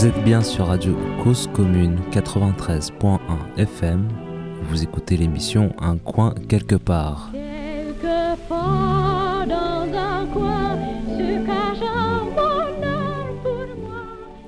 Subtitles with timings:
[0.00, 3.18] Vous êtes bien sur Radio Cause Commune 93.1
[3.58, 4.08] FM.
[4.62, 7.30] Vous écoutez l'émission Un coin quelque part.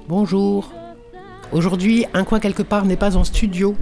[0.08, 0.72] Bonjour.
[1.52, 3.76] Aujourd'hui, Un coin quelque part n'est pas en studio.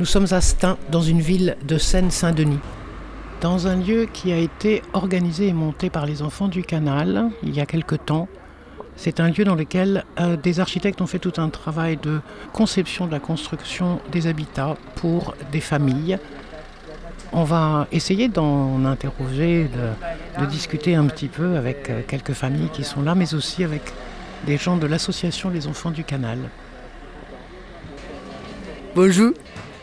[0.00, 2.60] Nous sommes à Stein, dans une ville de Seine-Saint-Denis.
[3.42, 7.54] Dans un lieu qui a été organisé et monté par les enfants du canal il
[7.54, 8.26] y a quelque temps
[8.96, 12.20] c'est un lieu dans lequel euh, des architectes ont fait tout un travail de
[12.52, 16.18] conception de la construction des habitats pour des familles.
[17.32, 19.68] On va essayer d'en interroger,
[20.38, 23.82] de, discuter un petit peu avec euh, quelques familles qui sont là, mais aussi avec
[24.46, 26.38] des gens de l'association Les Enfants du Canal.
[28.94, 29.32] Bonjour.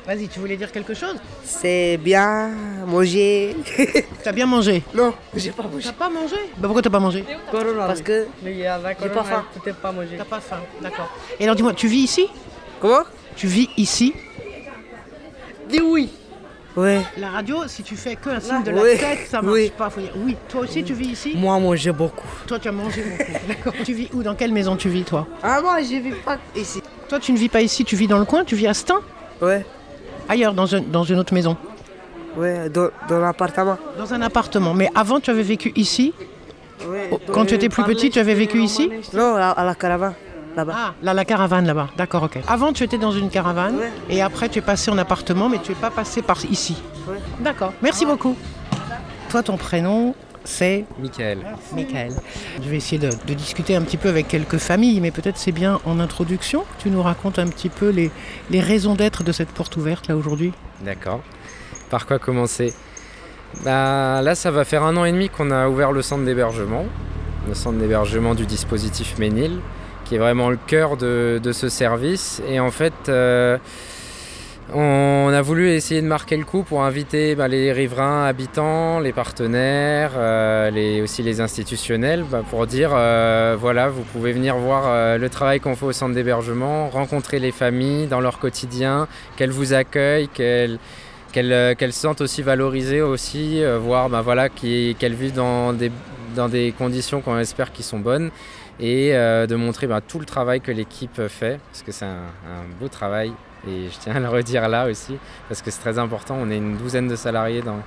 [0.10, 1.18] Vas-y, tu voulais dire quelque chose?
[1.44, 2.50] C'est bien
[2.88, 3.56] manger.
[4.24, 4.82] T'as bien mangé?
[4.92, 5.84] Non, j'ai pas mangé.
[5.86, 6.36] T'as pas mangé?
[6.58, 7.24] Bah pourquoi t'as pas mangé?
[7.52, 9.46] Parce que j'ai pas faim.
[9.80, 10.18] pas mangé.
[10.18, 11.14] T'as pas faim, d'accord.
[11.40, 12.28] Et alors dis-moi, tu vis ici?
[12.80, 13.04] Comment?
[13.36, 14.16] Tu vis ici?
[15.70, 16.10] Dis oui.
[16.76, 17.02] Ouais.
[17.18, 18.98] La radio, si tu fais que un signe de la Oui.
[18.98, 19.72] tête, ça marche Oui.
[19.78, 19.92] pas.
[19.92, 20.36] Faut dire oui.
[20.48, 21.34] Toi aussi, tu vis ici?
[21.36, 22.26] Moi, manger beaucoup.
[22.48, 23.32] Toi, tu as mangé beaucoup.
[23.48, 23.74] D'accord.
[23.86, 24.24] Tu vis où?
[24.24, 25.28] Dans quelle maison tu vis, toi?
[25.44, 26.82] Ah, moi, je vis pas ici.
[27.08, 29.02] Toi, tu ne vis pas ici, tu vis dans le coin, tu vis à Stein?
[29.40, 29.64] Ouais.
[30.30, 31.58] Ailleurs, dans, un- dans une autre maison
[32.38, 33.78] Ouais, dans, dans l'appartement.
[33.98, 34.74] Dans un appartement.
[34.74, 36.14] Mais avant, tu avais vécu ici.
[37.12, 40.14] Oh, Quand tu étais plus petit, tu avais vécu ici Non, à, à la caravane,
[40.56, 40.74] là-bas.
[40.78, 41.90] Ah, là, la caravane là-bas.
[41.98, 42.38] D'accord, ok.
[42.48, 43.76] Avant, tu étais dans une caravane
[44.10, 46.78] et après, tu es passé en appartement, mais tu n'es pas passé par ici.
[47.08, 47.18] Ouais.
[47.42, 47.74] D'accord.
[47.82, 48.36] Merci beaucoup.
[49.30, 51.40] Toi, ton prénom, c'est Michael.
[51.76, 52.14] Michael.
[52.64, 55.52] Je vais essayer de, de discuter un petit peu avec quelques familles, mais peut-être c'est
[55.52, 58.12] bien en introduction que tu nous racontes un petit peu les,
[58.50, 60.54] les raisons d'être de cette porte ouverte là aujourd'hui.
[60.82, 61.22] D'accord.
[61.90, 62.74] Par quoi commencer?
[63.64, 66.86] Bah, Là, ça va faire un an et demi qu'on a ouvert le centre d'hébergement,
[67.48, 69.60] le centre d'hébergement du dispositif Ménil,
[70.06, 72.42] qui est vraiment le cœur de, de ce service.
[72.48, 73.58] Et en fait, euh,
[74.74, 79.12] on a voulu essayer de marquer le coup pour inviter bah, les riverains habitants, les
[79.12, 85.18] partenaires, euh, aussi les institutionnels, bah, pour dire euh, voilà, vous pouvez venir voir euh,
[85.18, 89.08] le travail qu'on fait au centre d'hébergement, rencontrer les familles dans leur quotidien,
[89.38, 90.80] qu'elles vous accueillent, qu'elles
[91.34, 97.72] se sentent aussi valorisées aussi, voir bah, voilà, qu'elles vivent dans des, conditions qu'on espère
[97.72, 98.30] qui sont bonnes
[98.80, 103.34] et de montrer tout le travail que l'équipe fait parce que c'est un beau travail
[103.68, 106.38] et je tiens à le redire là aussi parce que c'est très important.
[106.40, 107.82] On est une douzaine de salariés dans,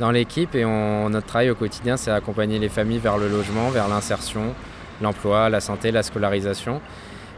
[0.00, 3.88] dans l'équipe et notre travail au quotidien c'est accompagner les familles vers le logement, vers
[3.88, 4.54] l'insertion,
[5.00, 6.80] l'emploi, la santé, la scolarisation.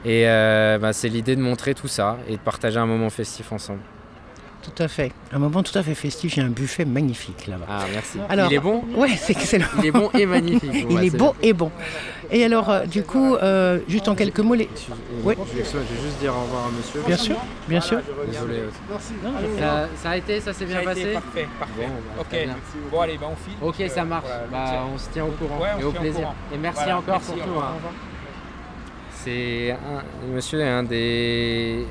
[0.04, 3.50] Et euh, bah, c'est l'idée de montrer tout ça et de partager un moment festif
[3.52, 3.80] ensemble.
[4.74, 5.12] Tout à fait.
[5.32, 6.36] Un moment tout à fait festif.
[6.36, 7.66] Il y a un buffet magnifique là-bas.
[7.68, 8.18] Ah merci.
[8.28, 9.66] Alors- Il est bon Ouais, c'est excellent.
[9.78, 10.86] Il est bon et magnifique.
[10.90, 11.70] Il est beau et bon.
[12.32, 14.68] Et alors, euh, du coup, euh, juste en quelques mots, les...
[15.22, 15.34] Oui.
[15.52, 17.00] Je vais juste dire au revoir à monsieur.
[17.06, 17.36] bien sûr,
[17.68, 18.00] bien sûr.
[18.28, 18.62] Désolé.
[19.58, 21.86] Ça, ça a été, ça s'est bien passé Parfait, parfait.
[21.86, 22.48] Bon, bah, ok,
[22.90, 23.54] bon allez, bah, on file.
[23.62, 24.24] Ok, ça marche.
[24.50, 26.20] Voilà, Bah, on se tient au courant Ouais, on et au plaisir.
[26.20, 26.34] courant.
[26.52, 27.66] Et merci Voilà, encore merci, pour au tout.
[29.26, 30.82] C'est un, monsieur est un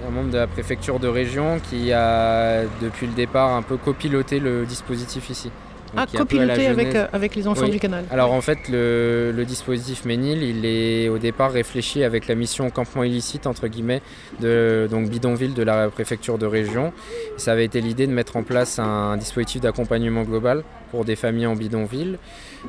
[0.09, 4.65] membre de la préfecture de région qui a depuis le départ un peu copiloté le
[4.65, 5.51] dispositif ici.
[5.97, 7.71] Ah, copiloté avec, euh, avec les enfants Oui.
[7.71, 8.05] du canal.
[8.11, 12.69] Alors en fait, le, le dispositif Ménil, il est au départ réfléchi avec la mission
[12.69, 14.01] campement illicite, entre guillemets,
[14.41, 16.93] de donc bidonville de la préfecture de région.
[17.37, 21.47] Ça avait été l'idée de mettre en place un dispositif d'accompagnement global pour des familles
[21.47, 22.17] en bidonville.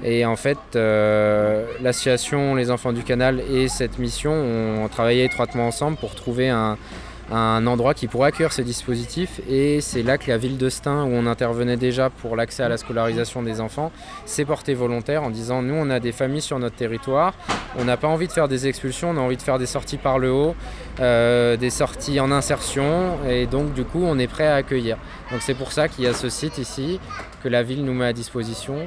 [0.05, 5.67] Et en fait, euh, l'association Les Enfants du Canal et cette mission ont travaillé étroitement
[5.67, 6.77] ensemble pour trouver un,
[7.31, 9.41] un endroit qui pourrait accueillir ce dispositif.
[9.49, 12.69] Et c'est là que la ville de Stein, où on intervenait déjà pour l'accès à
[12.69, 13.91] la scolarisation des enfants,
[14.25, 17.35] s'est porté volontaire en disant nous on a des familles sur notre territoire,
[17.79, 19.99] on n'a pas envie de faire des expulsions, on a envie de faire des sorties
[19.99, 20.55] par le haut,
[21.01, 24.97] euh, des sorties en insertion et donc du coup on est prêt à accueillir.
[25.31, 27.01] Donc c'est pour ça qu'il y a ce site ici
[27.43, 28.87] que la ville nous met à disposition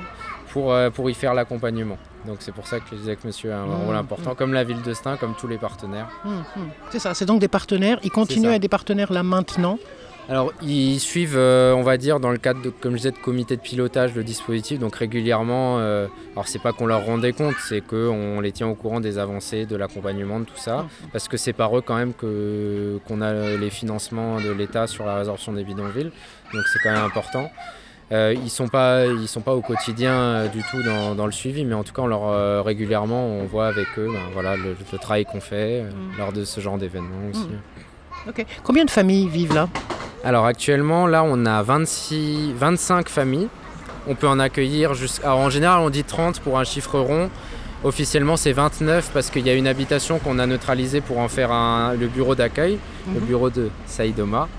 [0.51, 1.97] pour, euh, pour y faire l'accompagnement.
[2.25, 4.54] Donc c'est pour ça que je disais que monsieur a un Mmh, rôle important, comme
[4.54, 6.10] la ville de Stein, comme tous les partenaires.
[6.25, 6.44] Hum.
[6.92, 8.00] C'est ça, c'est donc des partenaires.
[8.04, 9.77] Ils continuent à être des partenaires là maintenant.
[10.30, 13.18] Alors, ils suivent, euh, on va dire, dans le cadre, de, comme je disais, de
[13.18, 14.77] comité de pilotage, le dispositif.
[14.77, 18.75] Donc, régulièrement, euh, alors c'est pas qu'on leur rendait compte, c'est qu'on les tient au
[18.75, 20.86] courant des avancées, de l'accompagnement, de tout ça.
[21.12, 25.16] Parce que c'est par eux, quand même, qu'on a les financements de l'État sur la
[25.16, 26.12] résorption des bidonvilles.
[26.54, 27.50] Donc, c'est quand même important.
[28.11, 31.31] Euh, ils sont pas, ils sont pas au quotidien euh, du tout dans, dans le
[31.31, 34.56] suivi, mais en tout cas, on leur, euh, régulièrement, on voit avec eux ben, voilà,
[34.56, 36.17] le, le travail qu'on fait Mm.
[36.17, 37.47] lors de ce genre d'événements aussi.
[38.27, 38.45] Ok.
[38.63, 39.69] Combien de familles vivent là?
[40.23, 43.47] Alors actuellement, là, on a 26, 25 familles.
[44.07, 45.35] On peut en accueillir jusqu'à...
[45.35, 47.29] En général, on dit 30 pour un chiffre rond.
[47.83, 51.51] Officiellement, c'est 29 parce qu'il y a une habitation qu'on a neutralisée pour en faire
[51.51, 52.77] un- le bureau d'accueil,
[53.13, 53.25] le Mhm.
[53.27, 54.50] bureau de Saïdoma.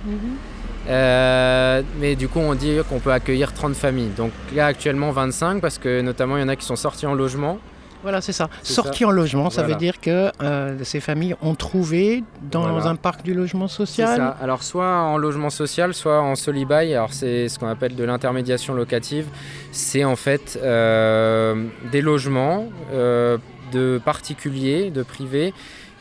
[0.90, 4.10] Euh, mais du coup, on dit qu'on peut accueillir 30 familles.
[4.16, 7.14] Donc là, actuellement, 25 parce que notamment, il y en a qui sont sortis en
[7.14, 7.58] logement.
[8.02, 8.48] Voilà, c'est ça.
[8.62, 9.74] C'est Sorti en logement, ça Voilà.
[9.74, 12.86] veut dire que euh, ces familles ont trouvé dans Voilà.
[12.88, 14.16] un parc du logement C'est social.
[14.16, 14.36] ça.
[14.42, 16.94] Alors, soit en logement social, soit en solibail.
[16.94, 19.26] Alors, c'est ce qu'on appelle de l'intermédiation locative.
[19.70, 25.52] C'est en fait euh, des logements de particuliers, de privés.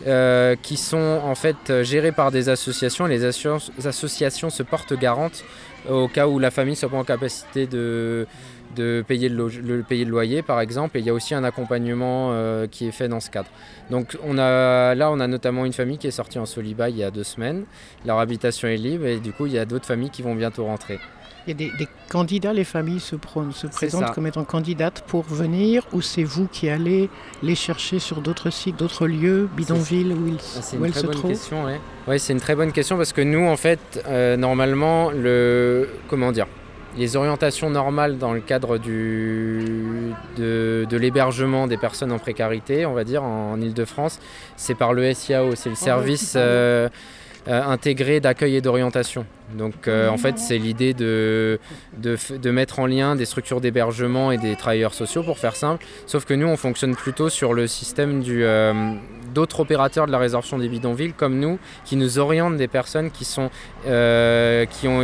[0.08, 3.06] Euh, qui sont en fait gérés par des associations.
[3.06, 5.44] Les associ- associations se portent garantes
[5.90, 8.28] au cas où la famille soit pas en capacité de,
[8.76, 10.98] de payer, le, loyer, par exemple.
[10.98, 13.50] Et il y a aussi un accompagnement euh, qui est fait dans ce cadre.
[13.90, 16.98] Donc on a, là, on a notamment une famille qui est sortie en Soliba il
[16.98, 17.66] y a deux semaines.
[18.06, 20.66] Leur habitation est libre et du coup, il y a d'autres familles qui vont bientôt
[20.66, 21.00] rentrer.
[21.50, 25.82] Il y a des, des candidats, les familles se, présentent comme étant candidates pour venir
[25.94, 27.10] ou c'est vous qui allez
[27.42, 30.92] les chercher sur d'autres sites, d'autres lieux, bidonvilles où, ils- Ah, C'est où une elles
[30.92, 31.80] très se bonne trouvent question, ouais.
[32.08, 36.32] Ouais, c'est une très bonne question parce que nous, en fait, euh, normalement, le comment
[36.32, 36.46] dire,
[36.98, 42.94] les orientations normales dans le cadre du de, de l'hébergement des personnes en précarité, on
[42.94, 44.20] va dire en, Ile-de-France,
[44.56, 46.36] c'est par le SIAO, c'est le service
[47.48, 49.26] euh, intégré d'accueil et d'orientation.
[49.58, 51.60] Donc, euh, en fait, c'est l'idée de,
[51.98, 55.86] de mettre en lien des structures d'hébergement et des travailleurs sociaux, pour faire simple.
[56.06, 58.94] Sauf que nous, on fonctionne plutôt sur le système euh,
[59.34, 63.26] d'autres opérateurs de la résorption des bidonvilles, comme nous, qui nous orientent des personnes qui,
[63.26, 63.50] sont,
[63.84, 65.02] qui, ont,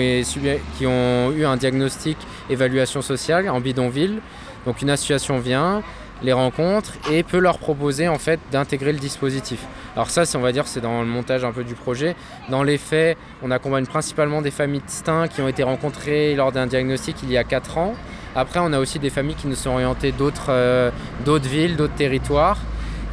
[0.78, 2.18] qui ont eu un diagnostic
[2.50, 4.20] évaluation sociale en bidonville.
[4.66, 5.84] Donc une association vient,
[6.24, 9.60] les rencontre et peut leur proposer en fait d'intégrer le dispositif.
[9.96, 12.16] Alors ça, on va dire, c'est dans le montage un peu du projet.
[12.50, 16.52] Dans les faits, on accompagne principalement des familles de STIN qui ont été rencontrées lors
[16.52, 17.96] d'un diagnostic il y a 4 ans.
[18.36, 20.92] Après, on a aussi des familles qui nous sont orientées d'autres euh,
[21.26, 22.58] villes, d'autres territoires.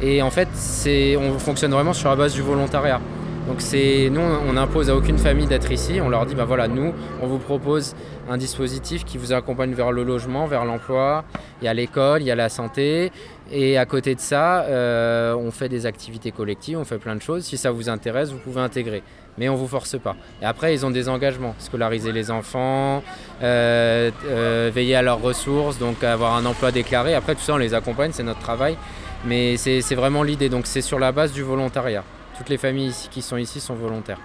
[0.01, 0.49] Et en fait,
[1.17, 2.99] on fonctionne vraiment sur la base du volontariat.
[3.47, 5.99] Donc c'est, nous, on n'impose à aucune famille d'être ici.
[6.01, 7.93] On leur dit, bah voilà, nous, on vous propose
[8.29, 11.25] un dispositif qui vous accompagne vers le logement, vers l'emploi.
[11.61, 13.11] Il y a l'école, il y a la santé.
[13.51, 17.21] Et à côté de ça, euh, on fait des activités collectives, on fait plein de
[17.21, 17.43] choses.
[17.43, 19.03] Si ça vous intéresse, vous pouvez intégrer.
[19.37, 20.15] Mais on ne vous force pas.
[20.41, 21.53] Et après, ils ont des engagements.
[21.59, 23.03] Scolariser les enfants,
[23.41, 27.13] euh, euh, veiller à leurs ressources, donc avoir un emploi déclaré.
[27.13, 28.77] Après, tout ça, on les accompagne, c'est notre travail.
[29.25, 30.47] Mais c'est vraiment l'idée.
[30.47, 32.05] Donc c'est sur la base du volontariat.
[32.37, 34.19] Toutes les familles ici, qui sont ici sont volontaires.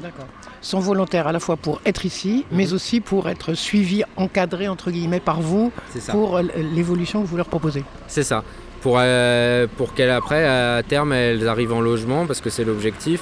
[0.00, 0.26] D'accord.
[0.60, 4.90] Sont volontaires à la fois pour être ici, mais aussi pour être suivis, encadrés entre
[4.90, 5.70] guillemets par vous
[6.10, 6.42] pour euh,
[6.74, 7.84] l'évolution que vous leur proposez.
[8.08, 8.42] C'est ça.
[8.80, 13.20] Pour, euh, pour qu'elles, après, à terme, elles arrivent en logement, parce que c'est l'objectif.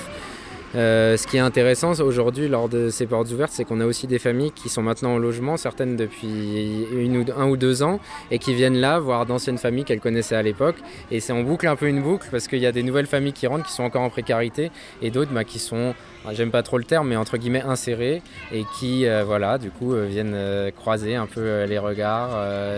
[0.74, 4.06] Euh, ce qui est intéressant aujourd'hui lors de ces portes ouvertes, c'est qu'on a aussi
[4.06, 7.82] des familles qui sont maintenant en logement, certaines depuis une ou deux- un ou deux
[7.82, 10.76] ans, et qui viennent là voir d'anciennes familles qu'elles connaissaient à l'époque.
[11.10, 13.34] Et c'est en boucle un peu une boucle, parce qu'il y a des nouvelles familles
[13.34, 14.70] qui rentrent, qui sont encore en précarité,
[15.02, 15.94] et d'autres bah, qui sont,
[16.32, 18.22] j'aime pas trop le terme, mais entre guillemets insérées,
[18.52, 22.30] et qui, euh, voilà, du coup, euh, viennent euh, croiser un peu les regards,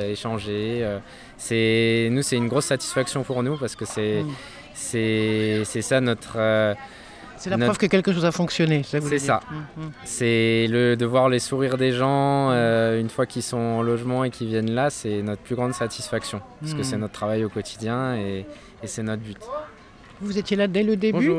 [0.04, 0.84] échanger.
[1.36, 4.28] c'est, nous, c'est une grosse satisfaction pour nous, parce que c'est, Mm.
[4.74, 6.38] c'est, c'est ça notre...
[7.36, 8.82] C'est la Notre- preuve que quelque chose a fonctionné.
[8.82, 9.40] ça vous C'est ça.
[9.50, 9.90] Mhm.
[10.04, 14.24] C'est le de voir les sourires des gens euh, une fois qu'ils sont en logement
[14.24, 17.48] et qu'ils viennent là, c'est notre plus grande satisfaction parce que c'est notre travail au
[17.48, 18.46] quotidien et,
[18.82, 19.36] et c'est notre but.
[20.20, 21.30] Vous étiez là dès le début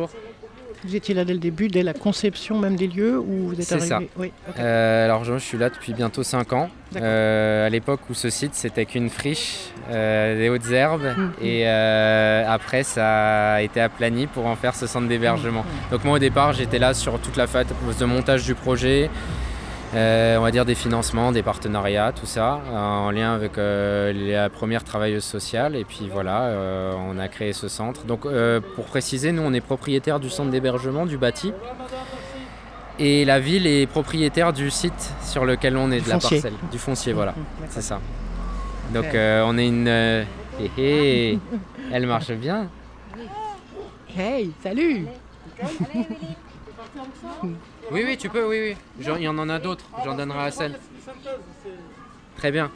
[0.85, 3.63] Vous étiez là dès le début, dès la conception même des lieux où vous êtes
[3.63, 3.99] C'est arrivé ça.
[4.17, 4.31] Oui.
[4.59, 6.69] Euh, alors je, je suis là depuis bientôt 5 ans.
[6.95, 11.31] Euh, à l'époque où ce site c'était qu'une friche, euh, des hautes herbes Mhm.
[11.41, 15.63] et euh, après ça a été aplani pour en faire ce centre d'hébergement.
[15.63, 15.91] Mhm.
[15.91, 17.65] Donc moi au départ j'étais là sur toute la phase
[17.99, 19.09] de montage du projet,
[19.95, 24.49] on va dire des financements, des partenariats, tout ça, euh, en lien avec euh, la
[24.49, 25.75] première travailleuse sociale.
[25.75, 28.03] Et puis voilà, euh, on a créé ce centre.
[28.05, 31.53] Donc euh, pour préciser, nous on est propriétaire du centre d'hébergement, du bâti.
[32.97, 36.53] Et la ville est propriétaire du site sur lequel on est, Du de la parcelle,
[36.71, 37.33] du foncier, voilà,
[37.69, 37.99] c'est ça.
[38.93, 39.87] Donc euh, on est une...
[39.87, 40.23] euh,
[40.59, 41.39] hé, hé,
[41.91, 42.67] elle marche bien.
[44.17, 45.07] Hey, salut
[47.91, 48.77] Oui, oui, tu peux, oui, oui.
[48.99, 50.79] Il y en en a d'autres, j'en donnerai à celle.
[52.37, 52.71] Très bien.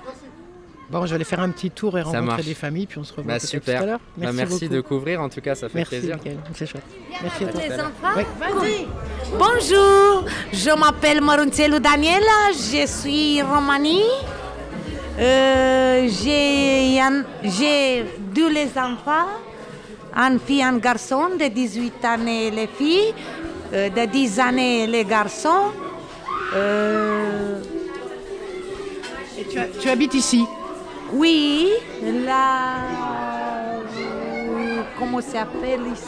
[0.89, 3.13] Bon, je vais aller faire un petit tour et rencontrer des familles, puis on se
[3.13, 3.77] revoit Bah, super.
[3.77, 3.99] tout à l'heure.
[4.17, 6.17] Bah, merci de couvrir, en tout cas, ça fait Merci, plaisir.
[6.55, 6.83] C'est chouette.
[7.21, 7.61] Merci à toi.
[7.61, 8.87] Les enfants Oui.
[9.37, 14.01] Bonjour, je m'appelle Maruncello Daniela, je suis Romanie.
[15.19, 19.27] Euh, j'ai un- j'ai deux les enfants,
[20.15, 23.13] une fille et un garçon de 18 années les filles,
[23.73, 25.71] euh, de 10 années les garçons.
[26.55, 27.61] Euh,
[29.37, 30.45] Et tu, tu habites ici
[31.11, 31.69] oui,
[32.27, 32.75] là,
[34.99, 36.03] comment ça s'appelle ici.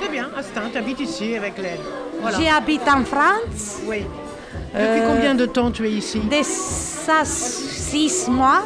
[0.00, 1.80] C'est bien, Astin, tu habites ici avec l'aide.
[2.20, 2.38] Voilà.
[2.40, 3.78] J'habite en France.
[3.86, 4.04] Oui.
[4.72, 8.62] Depuis Euh, combien de temps tu es ici ça, six mois.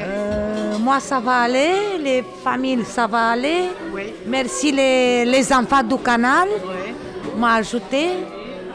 [0.00, 1.98] Euh, moi, ça va aller.
[2.02, 3.70] Les familles, ça va aller.
[3.94, 4.12] Oui.
[4.26, 6.48] Merci les, les enfants du canal.
[6.64, 6.94] Oui.
[7.38, 8.08] M'a ajouté.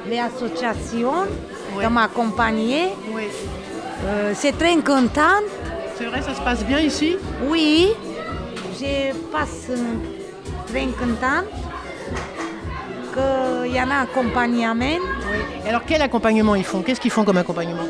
[0.10, 1.25] Les associations
[1.78, 1.84] Oui.
[1.90, 2.90] m'ont accompagné.
[3.13, 3.24] Oui.
[4.06, 5.46] Euh, c'est très contente.
[5.96, 7.18] C'est vrai, ça se passe bien ici?
[7.48, 7.92] Oui,
[8.80, 9.68] je passe
[10.68, 11.46] très contente
[13.13, 14.98] qu'il y en a accompagnement.
[15.32, 15.70] Oui.
[15.70, 16.82] Alors quel accompagnement ils font?
[16.82, 17.86] Qu'est-ce qu'ils font comme accompagnement?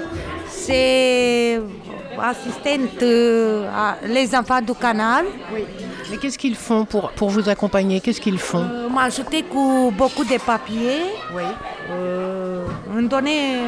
[0.49, 1.61] C'est
[2.21, 5.25] assistante euh, à les enfants du canal.
[5.53, 5.63] Oui.
[6.09, 7.99] Mais qu'est-ce qu'ils font pour, pour vous accompagner?
[8.01, 8.65] Qu'est-ce qu'ils font?
[8.69, 11.03] Euh, m'a ajouté que beaucoup de papiers.
[11.33, 11.43] Oui.
[11.89, 13.59] Euh, on donnait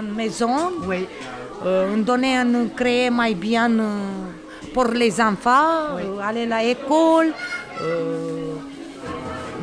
[0.00, 0.72] une maison.
[0.86, 1.06] Oui.
[1.64, 3.98] Euh, on donnait un créer mais bien euh,
[4.74, 6.02] pour les enfants, Oui.
[6.22, 7.32] aller à l'école.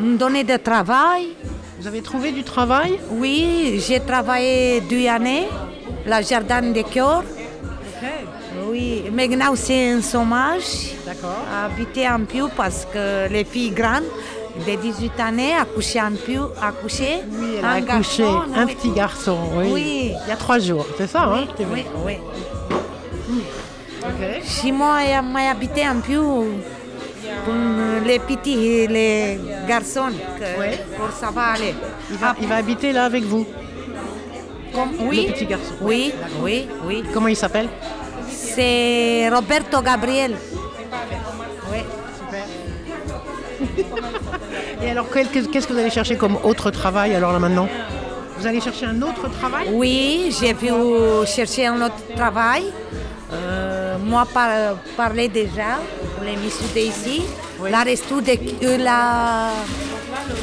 [0.01, 1.29] On donnait du travail.
[1.79, 2.99] Vous avez trouvé du travail?
[3.11, 5.47] Oui, j'ai travaillé deux années,
[6.05, 7.23] la jardin de cœur.
[8.79, 10.93] Oui, maintenant c'est un chômage.
[11.05, 11.43] D'accord.
[11.65, 14.05] Habiter un peu parce que les filles grandes
[14.65, 17.17] de 18 années accouchent un peu, accouchées.
[17.29, 19.65] Oui, elle a un accouché garçon, un petit garçon, oui.
[19.73, 20.13] Oui.
[20.25, 21.65] Il y a trois jours, c'est ça hein Oui,
[22.05, 22.17] oui,
[23.27, 23.37] oui.
[24.01, 24.43] Ok.
[24.45, 26.15] Chez moi, j'ai habité un peu
[27.43, 27.53] pour
[28.05, 30.77] les petits, les garçons, que- Oui.
[30.97, 31.75] pour ça va aller.
[32.09, 33.45] Il va, il va habiter là avec vous?
[34.73, 35.73] Comme- oui, Le petit garçon.
[35.81, 37.03] Oui, oui, oui.
[37.13, 37.67] Comment il s'appelle?
[38.55, 40.35] C'est Roberto Gabriel.
[41.71, 41.79] Oui.
[44.81, 47.67] Et alors qu'est-ce que vous allez chercher comme autre travail alors là maintenant?
[48.37, 49.67] Vous allez chercher un autre travail?
[49.73, 50.69] Oui, j'ai pu
[51.25, 52.63] chercher un autre travail.
[53.31, 55.79] Euh, moi, par, parler déjà
[56.15, 57.23] pour les messieurs d'ici.
[57.69, 58.31] La resto de
[58.63, 59.51] euh, la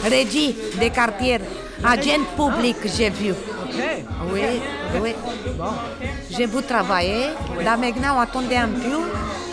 [0.05, 1.41] régie des quartiers.
[1.83, 3.33] Agent public, j'ai vu.
[4.33, 4.61] Oui,
[5.03, 5.15] oui.
[6.31, 7.27] J'ai pu travailler.
[7.63, 8.99] Là maintenant, on attendait un peu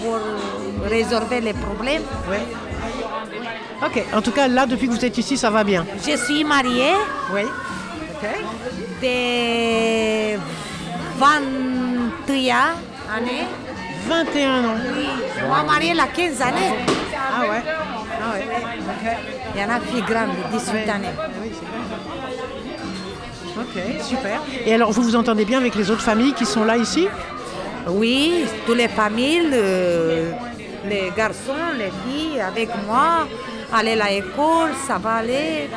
[0.01, 0.19] pour
[0.89, 2.03] résoudre les problèmes.
[2.29, 2.43] Ouais.
[3.85, 4.03] Ok.
[4.13, 5.85] En tout cas, là, depuis que vous êtes ici, ça va bien.
[6.07, 6.93] Je suis mariée
[7.33, 7.41] Oui.
[7.43, 8.29] Ok.
[9.01, 10.37] de
[11.17, 12.55] 21
[13.15, 13.45] années.
[14.07, 14.75] 21 ans.
[14.95, 15.07] Oui,
[15.47, 16.73] moi mariée à 15 années.
[17.15, 17.61] Ah ouais.
[17.65, 18.45] Ah ouais.
[18.89, 19.17] Ok.
[19.55, 21.07] Il y en a une fille grande, 18 années.
[21.41, 21.51] Oui.
[23.59, 24.41] Ok, super.
[24.65, 27.07] Et alors, vous vous entendez bien avec les autres familles qui sont là ici?
[27.87, 30.31] Oui, toutes les familles, le-
[30.89, 33.27] les garçons, les filles, avec moi,
[33.71, 35.69] aller à l'école, ça va aller.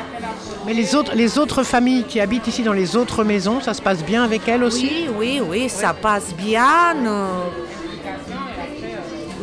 [0.65, 3.81] Mais les autres, les autres familles qui habitent ici dans les autres maisons, ça se
[3.81, 4.85] passe bien avec elles aussi?
[4.87, 6.95] Oui, oui, oui, ça passe bien.
[7.05, 7.27] euh,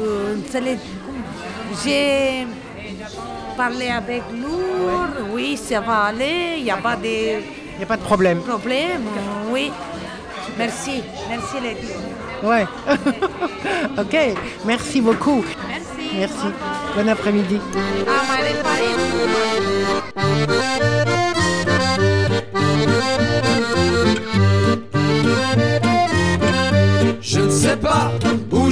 [0.00, 0.78] euh, les-
[1.84, 2.46] J'ai
[3.56, 7.40] parlé avec Lourd, oui, ça va aller, il n'y a pas de
[7.74, 8.40] Il n'y a pas de problème.
[8.40, 9.02] problème,
[9.50, 9.72] oui.
[10.56, 12.14] Merci, merci les filles.
[12.42, 12.66] Ouais.
[13.98, 14.16] ok,
[14.64, 15.44] merci beaucoup.
[15.68, 16.16] Merci.
[16.18, 16.46] Merci.
[16.94, 17.58] Bon après-midi.
[27.20, 28.12] Je ne sais pas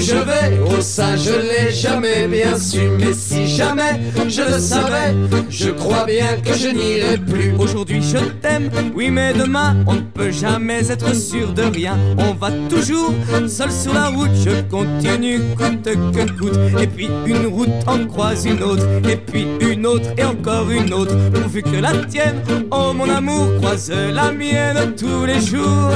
[0.03, 2.81] je vais, oh ça je l'ai jamais bien su.
[2.99, 5.15] Mais si jamais je le savais,
[5.49, 7.55] je crois bien que je n'irai plus.
[7.59, 11.97] Aujourd'hui je t'aime, oui mais demain on ne peut jamais être sûr de rien.
[12.19, 13.15] On va toujours
[13.49, 16.59] seul sur la route, je continue coûte que coûte.
[16.81, 20.93] Et puis une route en croise une autre, et puis une autre et encore une
[20.93, 21.15] autre.
[21.33, 25.93] Pourvu que la tienne, oh mon amour, croise la mienne tous les jours.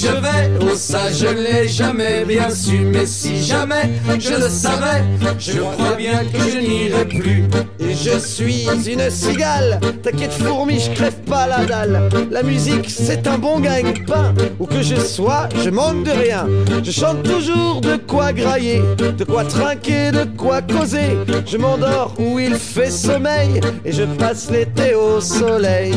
[0.00, 2.78] Je vais, oh ça je l'ai jamais bien su.
[2.78, 5.04] Mais si jamais je le savais,
[5.38, 7.44] je crois bien que je n'irai plus.
[7.78, 9.80] Et je suis une cigale.
[10.02, 12.08] T'inquiète fourmi, je crève pas la dalle.
[12.30, 16.46] La musique c'est un bon gagne-pain Où que je sois, je manque de rien.
[16.82, 18.82] Je chante toujours de quoi grailler
[19.18, 21.18] De quoi trinquer, de quoi causer.
[21.46, 25.92] Je m'endors où il fait sommeil Et je passe l'été au soleil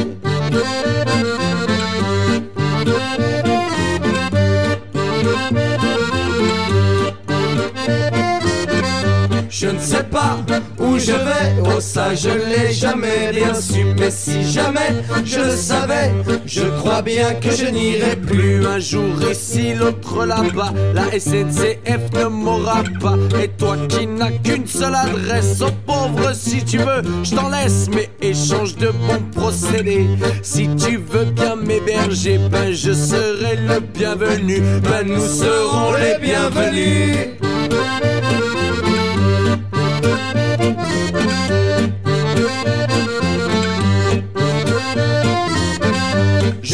[9.83, 10.37] sais pas
[10.79, 13.85] où je vais, oh ça je l'ai jamais bien su.
[13.99, 16.11] Mais si jamais je le savais,
[16.45, 18.65] je crois bien que je n'irai plus.
[18.65, 23.17] Un jour ici, l'autre là-bas, la SNCF ne m'aura pas.
[23.41, 27.87] Et toi qui n'as qu'une seule adresse, oh pauvre si tu veux, je t'en laisse,
[27.93, 30.07] mais échange de bons procédés.
[30.41, 34.61] Si tu veux bien m'héberger, ben je serai le bienvenu.
[34.81, 37.33] Ben nous serons les bienvenus.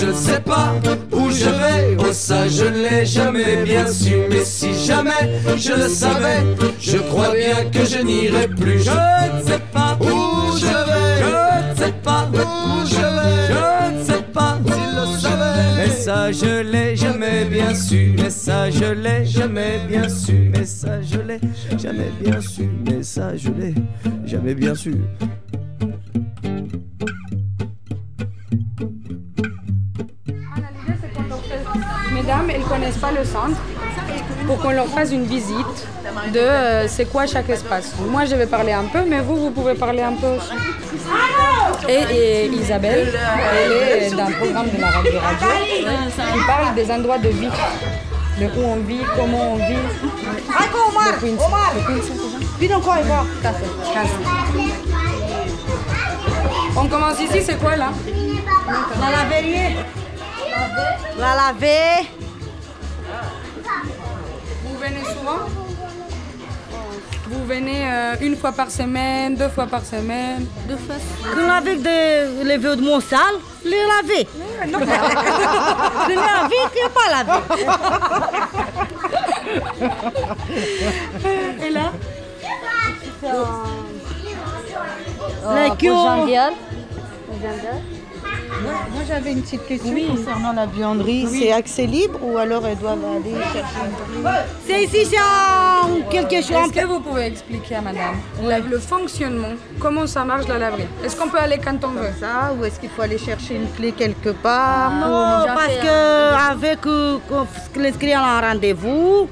[0.10, 0.74] Ne sais pas
[1.12, 4.16] où je vais, oh ça je ne l'ai jamais bien su.
[4.30, 6.44] Mais si jamais je le savais,
[6.80, 8.84] je crois bien que je n'irai plus.
[8.84, 13.98] Je ne sais pas où je vais, je ne sais pas où je vais, je
[13.98, 15.76] ne sais pas s'il le savait.
[15.78, 20.66] Mais ça je l'ai jamais bien su, mais ça je l'ai jamais bien su, mais
[20.66, 21.40] ça je l'ai
[21.78, 23.76] jamais bien su, mais ça je l'ai
[24.26, 24.96] jamais bien su.
[32.30, 33.60] Mesdames, elles ne connaissent pas le centre
[34.46, 35.88] pour qu'on leur fasse une visite
[36.32, 37.94] de euh, c'est quoi chaque espace.
[38.08, 40.54] Moi, je vais parler un peu, mais vous, vous pouvez parler un peu aussi.
[41.88, 43.12] Et, et Isabelle,
[43.52, 45.48] elle est d'un programme de la radio, radio
[46.16, 47.50] qui parle des endroits de vie,
[48.40, 49.74] de où on vit, comment on vit.
[49.74, 49.80] De
[51.20, 51.36] Queens.
[52.62, 53.66] De Queens, à fait.
[53.92, 54.08] 15.
[56.78, 57.90] On commence ici, c'est quoi là?
[59.02, 59.78] La laverie.
[61.20, 62.19] La laver.
[64.80, 65.40] Vous venez souvent?
[67.28, 70.48] Vous venez euh, une fois par semaine, deux fois par semaine?
[70.70, 70.96] Deux fois
[71.36, 74.26] Quand avec des les vieux de mon salle, les laver.
[74.70, 74.80] Non,
[76.08, 77.34] Je laver, tu n'as pas lavé.
[81.68, 81.92] Et là?
[85.56, 86.54] Les Jean-Guerre.
[88.64, 91.28] Moi j'avais une petite question concernant la vianderie.
[91.32, 94.32] C'est accès libre ou alors elles doivent aller chercher une clé
[94.68, 96.52] C'est ici, en quelque chose.
[96.52, 98.16] Est-ce que vous pouvez expliquer à madame?
[98.44, 102.10] La- le fonctionnement, comment ça marche la laverie Est-ce qu'on peut aller quand on veut?
[102.20, 104.92] Ça ou est-ce qu'il faut aller chercher une clé quelque part?
[104.92, 107.18] Non, pour- parce que avec euh,
[107.78, 109.28] l'inscrit à un rendez-vous,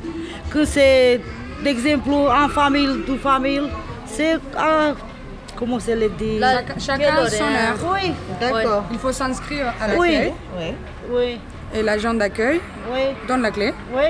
[0.49, 1.19] que c'est
[1.63, 3.61] d'exemple en famille, toute famille,
[4.05, 4.93] c'est euh,
[5.57, 7.77] comment c'est le dit Chac- Chacun son heure.
[7.93, 8.83] Oui, D'accord.
[8.91, 10.33] Il faut s'inscrire à l'accueil.
[10.57, 10.65] Oui.
[11.11, 11.39] oui,
[11.73, 12.61] Et l'agent d'accueil
[12.93, 13.73] oui, donne la clé.
[13.93, 14.03] oui.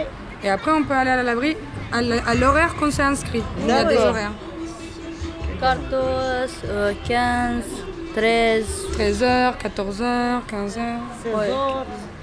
[0.44, 1.58] Et après, on peut aller à la laverie
[1.92, 3.42] à l'horaire qu'on s'est inscrit.
[3.62, 4.10] Il y a des D'accord.
[4.10, 4.32] horaires.
[5.60, 7.64] 14, euh, 15,
[8.16, 8.66] 13.
[8.98, 10.80] 13h, 14h, 15h.
[11.24, 11.40] C'est bon.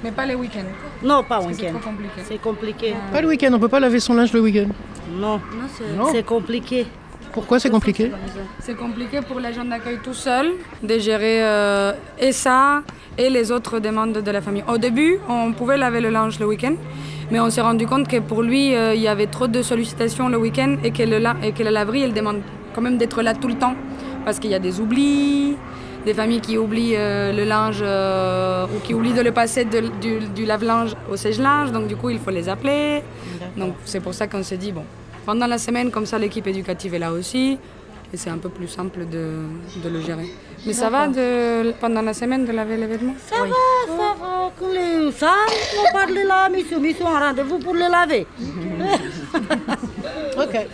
[0.03, 0.61] Mais pas les week-ends.
[1.03, 1.71] Non, pas C'est week-end.
[1.79, 2.21] trop compliqué.
[2.25, 2.95] C'est compliqué.
[3.13, 4.69] Pas le week-end, on peut pas laver son linge le week-end.
[5.13, 5.41] Non,
[5.77, 5.97] c'est.
[5.97, 6.09] Non.
[6.13, 6.87] c'est compliqué.
[7.35, 8.11] Pourquoi c'est compliqué
[8.61, 10.47] C'est compliqué pour l'agent d'accueil tout seul
[10.83, 12.83] de gérer euh, et ça
[13.19, 14.65] et les autres demandes de la famille.
[14.69, 16.75] Au début, on pouvait laver le linge le week-end,
[17.31, 20.29] mais on s'est rendu compte que pour lui, euh, il y avait trop de sollicitations
[20.29, 22.41] le week-end et que, le la- et que la laverie, elle demande
[22.75, 23.75] quand même d'être là tout le temps
[24.25, 25.57] parce qu'il y a des oublis,
[26.07, 29.91] des familles qui oublient euh, le linge euh, ou qui oublient de le passer de-
[30.01, 33.03] du, du lave-linge au sèche-linge, donc du coup, il faut les appeler.
[33.57, 34.85] Donc c'est pour ça qu'on s'est dit, bon,
[35.25, 37.59] pendant la semaine, comme ça, l'équipe éducative est là aussi.
[38.13, 39.43] Et c'est un peu plus simple de,
[39.83, 40.29] de le gérer.
[40.65, 43.15] Mais ça va de, pendant la semaine de laver les vêtements?
[43.27, 43.47] Ça va,
[43.87, 44.51] ça va.
[44.59, 45.33] Que les, ça,
[45.81, 48.27] on parle de la mission, mission en rendez-vous pour le laver.
[50.37, 50.67] Ok.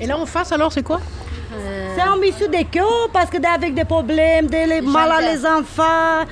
[0.00, 1.00] Et là en face alors c'est quoi?
[1.94, 6.24] C'est un mission de cœur parce que avec des problèmes, des les, malades les enfants.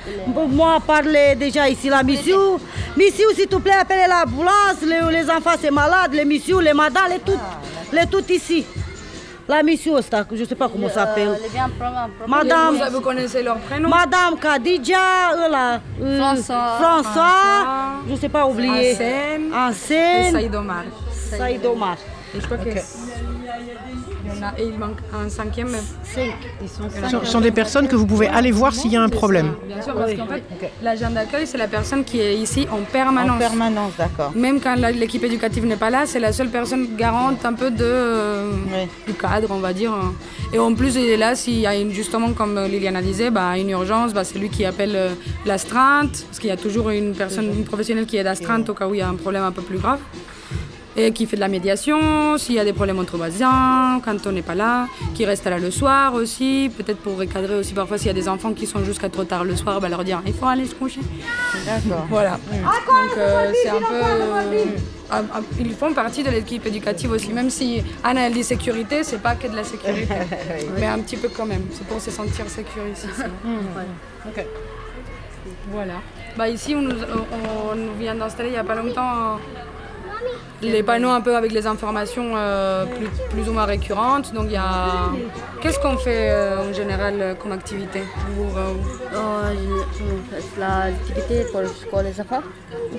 [0.49, 2.59] Moi, parler déjà ici la mission.
[2.97, 4.81] Mission, s'il te plaît, appelez l'ambulance.
[4.83, 6.13] Les, les enfants, c'est malade.
[6.13, 7.39] Les missions, les madames, les toutes,
[7.93, 8.65] les toutes ici.
[9.47, 11.37] La mission, c'est- je ne sais pas comment ça s'appelle.
[11.41, 11.59] Les.
[12.27, 13.89] Madame, Vous, vous connaissez leur prénom?
[13.89, 16.77] Madame Khadija, euh, là, euh, François.
[16.79, 18.91] François, je ne sais pas oublier.
[18.93, 20.83] Hassen et Ansel, Saïd Omar.
[21.37, 21.97] Saïd Omar.
[22.33, 22.69] Et je crois que
[24.43, 25.69] a, et il manque un cinquième.
[26.03, 26.33] Cinq.
[26.61, 29.09] Ce sont- ce sont des personnes que vous pouvez aller voir s'il y a un
[29.09, 29.53] problème.
[29.67, 30.43] Bien sûr, parce qu'en fait,
[30.81, 33.35] l'agent d'accueil, c'est la personne qui est ici en permanence.
[33.35, 34.31] En permanence, d'accord.
[34.35, 37.83] Même quand l'équipe éducative n'est pas là, c'est la seule personne garante un peu de,
[37.83, 38.87] euh, Oui.
[39.07, 39.93] du cadre, on va dire.
[40.53, 43.57] Et en plus, il est là s'il y a une, justement, comme Liliana disait, bah,
[43.57, 45.09] une urgence, bah, c'est lui qui appelle euh,
[45.45, 48.87] l'astreinte, parce qu'il y a toujours une personne, une professionnelle qui est d'astreinte au cas
[48.87, 49.99] où il y a un problème un peu plus grave.
[50.97, 54.31] Et qui fait de la médiation, s'il y a des problèmes entre voisins, quand on
[54.33, 58.07] n'est pas là, qui reste là le soir aussi, peut-être pour recadrer aussi parfois s'il
[58.07, 60.33] y a des enfants qui sont jusqu'à trop tard le soir, bah, leur dire il
[60.33, 60.99] faut aller se coucher.
[61.65, 62.05] D'accord.
[62.09, 62.31] Voilà.
[62.31, 63.95] Donc euh, c'est un peu.
[63.95, 64.65] euh,
[65.09, 67.31] ah, ah, ils font partie de l'équipe éducative aussi.
[67.31, 70.13] Même si Anna elle dit sécurité, c'est pas que de la sécurité,
[70.77, 71.63] mais un petit peu quand même.
[71.71, 73.07] C'est pour se sentir sécure ici.
[73.15, 74.45] c'est- Ok.
[75.71, 75.93] Voilà.
[76.37, 79.37] Bah ici, on, nous- on- on vient d'installer il n'y a pas longtemps
[80.61, 84.33] les panneaux un peu avec les informations euh, plus, plus ou moins récurrentes.
[84.33, 85.09] Donc il y a...
[85.61, 88.01] Qu'est-ce qu'on fait euh, en général euh, comme activité
[88.35, 88.73] pour, euh,
[89.15, 89.41] Oh,
[90.59, 92.43] L'activité pour, pour les enfants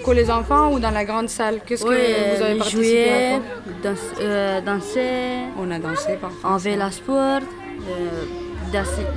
[0.02, 1.60] pour les enfants ou dans la grande salle?
[1.66, 3.38] Qu'est-ce Oui, que vous avez participé jouer, à
[3.82, 5.10] danse- euh, danser,
[5.58, 6.50] On a dansé parfois.
[6.54, 7.40] on fait la sport,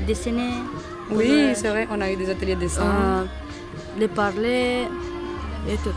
[0.07, 0.53] dessiner.
[1.11, 3.27] Oui, c'est vrai, on a eu des ateliers de dessin.
[3.97, 4.87] les parler
[5.69, 5.89] et tout.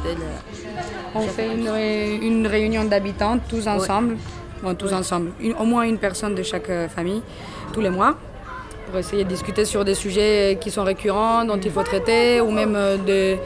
[1.15, 4.17] On fait une, ré- une réunion d'habitants, tous ensemble.
[4.63, 5.31] Bon, tous ensemble.
[5.41, 7.23] Une- au moins une personne de chaque euh, famille,
[7.73, 8.17] tous les mois,
[8.91, 12.51] pour essayer de discuter sur des sujets qui sont récurrents, dont il faut traiter, ou
[12.51, 13.39] même euh, de-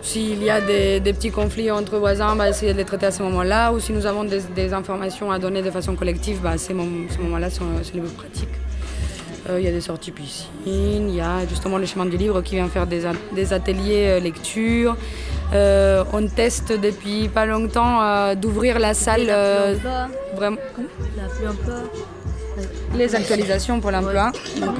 [0.00, 3.12] s'il y a des, des petits conflits entre voisins, bah, essayer de les traiter à
[3.12, 3.72] ce moment-là.
[3.72, 7.06] Ou si nous avons des, des informations à donner de façon collective, bah, ces, mom-
[7.08, 8.48] ces moments-là sont, c'est les plus pratiques.
[9.48, 10.48] Euh, Il y a des sorties piscine,
[11.08, 14.20] il y a justement le chemin du livre qui vient faire des, des ateliers euh,
[14.20, 14.96] lecture.
[15.52, 19.74] Euh, on teste depuis pas longtemps euh, d'ouvrir la salle euh,
[20.34, 20.56] vraiment.
[22.94, 24.32] Les actualisations pour l'emploi.
[24.60, 24.76] Donc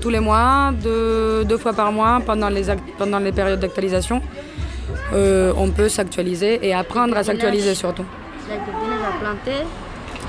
[0.00, 2.64] tous les mois, deux, deux fois par mois pendant les,
[2.98, 4.22] pendant les périodes d'actualisation,
[5.12, 8.04] on peut s'actualiser et apprendre à s'actualiser surtout.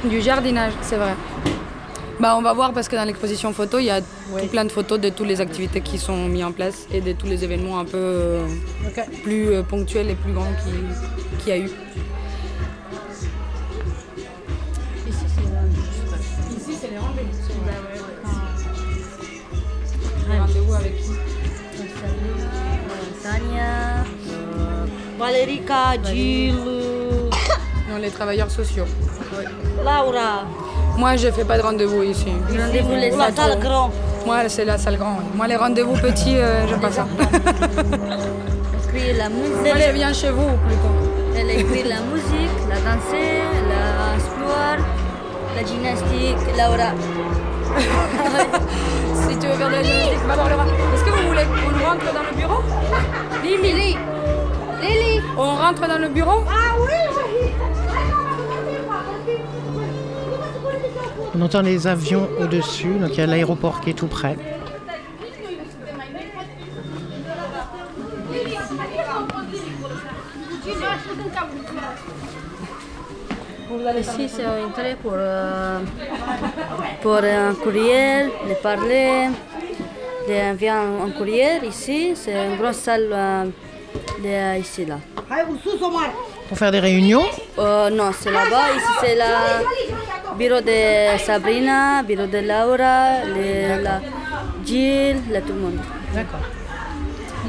[0.04, 1.14] Du jardinage, c'est vrai.
[2.20, 4.72] Bah, on va voir parce que dans l'exposition photo, il y a tout plein de
[4.72, 7.78] photos de toutes les activités qui sont mises en place et de tous les événements
[7.80, 8.48] un peu euh,
[9.24, 11.70] plus euh, ponctuels et plus grands qui- qu'il y a eu.
[15.06, 17.32] Ici, c'est les rendez-vous.
[20.32, 21.12] Les rendez-vous avec qui?
[23.24, 24.04] Tania.
[25.20, 26.56] Valerica, Gilles,
[27.90, 28.86] Non, les travailleurs sociaux.
[29.84, 30.46] Laura.
[30.98, 32.34] Moi, je fais pas de rendez-vous ici.
[32.50, 33.92] Rendez-vous les La salle grand.
[34.26, 35.22] Moi, c'est la salle grande.
[35.36, 37.06] Moi, les rendez-vous petits, euh, j'aime pas ça.
[38.90, 39.62] Écrire la musique.
[39.64, 40.96] Moi, je viens chez vous plutôt.
[41.38, 44.80] Elle écrit la musique, la danser, la sport,
[45.56, 46.92] la gymnastique, Laura.
[49.30, 50.66] Si tu veux faire de la gymnastique, va voir Laura.
[50.66, 52.62] Est-ce que vous voulez qu'on rentre dans le bureau?
[53.44, 53.98] Lily
[54.82, 56.44] Lily On rentre dans le bureau?
[56.50, 56.67] Ah
[61.38, 64.36] On entend les avions au-dessus, donc il y a l'aéroport qui est tout près.
[74.00, 75.80] Ici, c'est un intérêt pour, euh,
[77.04, 79.28] pour un courrier, de parler.
[80.28, 83.46] De, vient un courrier ici, c'est une grosse salle euh,
[84.24, 84.98] de, ici là.
[86.50, 87.26] Pour faire des réunions,
[87.60, 88.66] Euh, non, c'est là-bas.
[88.78, 89.87] Ici, c'est le
[90.38, 94.02] bureau de Sabrina, bureau de Laura, le, la
[94.66, 95.80] Jill, la, tout le monde.
[96.14, 96.40] D'accord.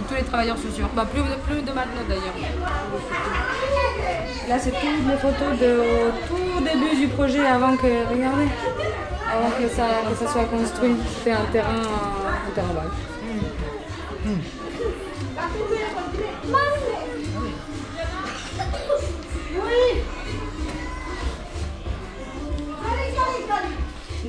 [0.08, 0.86] Tous les travailleurs sociaux.
[0.96, 2.34] Bah, plus, plus de maintenant d'ailleurs.
[4.48, 7.86] Là, c'est toutes les photos de au tout début du projet avant que.
[8.10, 8.48] Regardez.
[9.30, 10.96] Avant que ça, que ça soit construit.
[11.18, 11.82] C'était un terrain,
[12.48, 14.34] un terrain vague.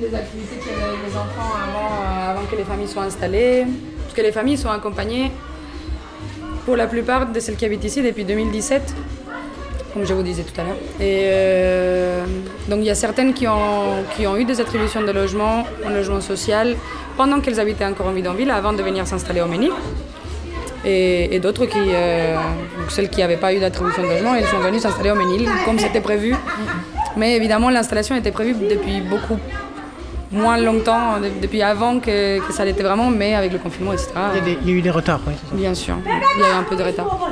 [0.00, 3.02] Les activités qu'il y avait avec les enfants avant, euh, avant que les familles soient
[3.02, 3.66] installées.
[4.02, 5.30] Parce que les familles sont accompagnées,
[6.64, 8.94] pour la plupart de celles qui habitent ici, depuis 2017,
[9.92, 10.76] comme je vous disais tout à l'heure.
[11.00, 12.24] Et euh,
[12.68, 15.90] donc il y a certaines qui ont, qui ont eu des attributions de logement, en
[15.90, 16.76] logement social,
[17.18, 19.72] pendant qu'elles habitaient encore en bidonville, avant de venir s'installer au Ménil.
[20.82, 22.36] Et, d'autres qui, euh,
[22.88, 25.78] celles qui n'avaient pas eu d'attribution de logement, elles sont venues s'installer au Ménil, comme
[25.78, 26.34] c'était prévu.
[27.18, 29.38] Mais évidemment, l'installation était prévue depuis beaucoup
[30.32, 34.10] moins longtemps, de- depuis avant que, que ça l'était vraiment, mais avec le confinement, etc.
[34.32, 35.20] il y a, des- il y a eu des retards.
[35.26, 35.54] oui, c'est ça.
[35.56, 35.94] Bien sûr,
[36.36, 37.30] il y a eu un peu de retard.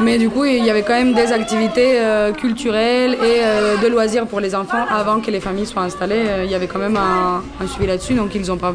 [0.00, 3.88] Mais du coup, il y avait quand même des activités euh, culturelles et euh, de
[3.88, 6.24] loisirs pour les enfants avant que les familles soient installées.
[6.28, 8.74] Euh, il y avait quand même un, un suivi là-dessus, donc ils ont pas.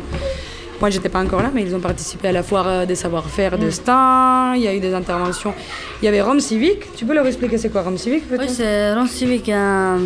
[0.82, 3.70] Moi, j'étais pas encore là, mais ils ont participé à la foire des savoir-faire de
[3.70, 4.54] Stein.
[4.58, 5.54] Il y a eu des interventions.
[6.02, 6.94] Il y avait Rome Civique.
[6.98, 10.00] Tu peux leur expliquer c'est quoi Rome Civique Oui, c'est rond civique euh,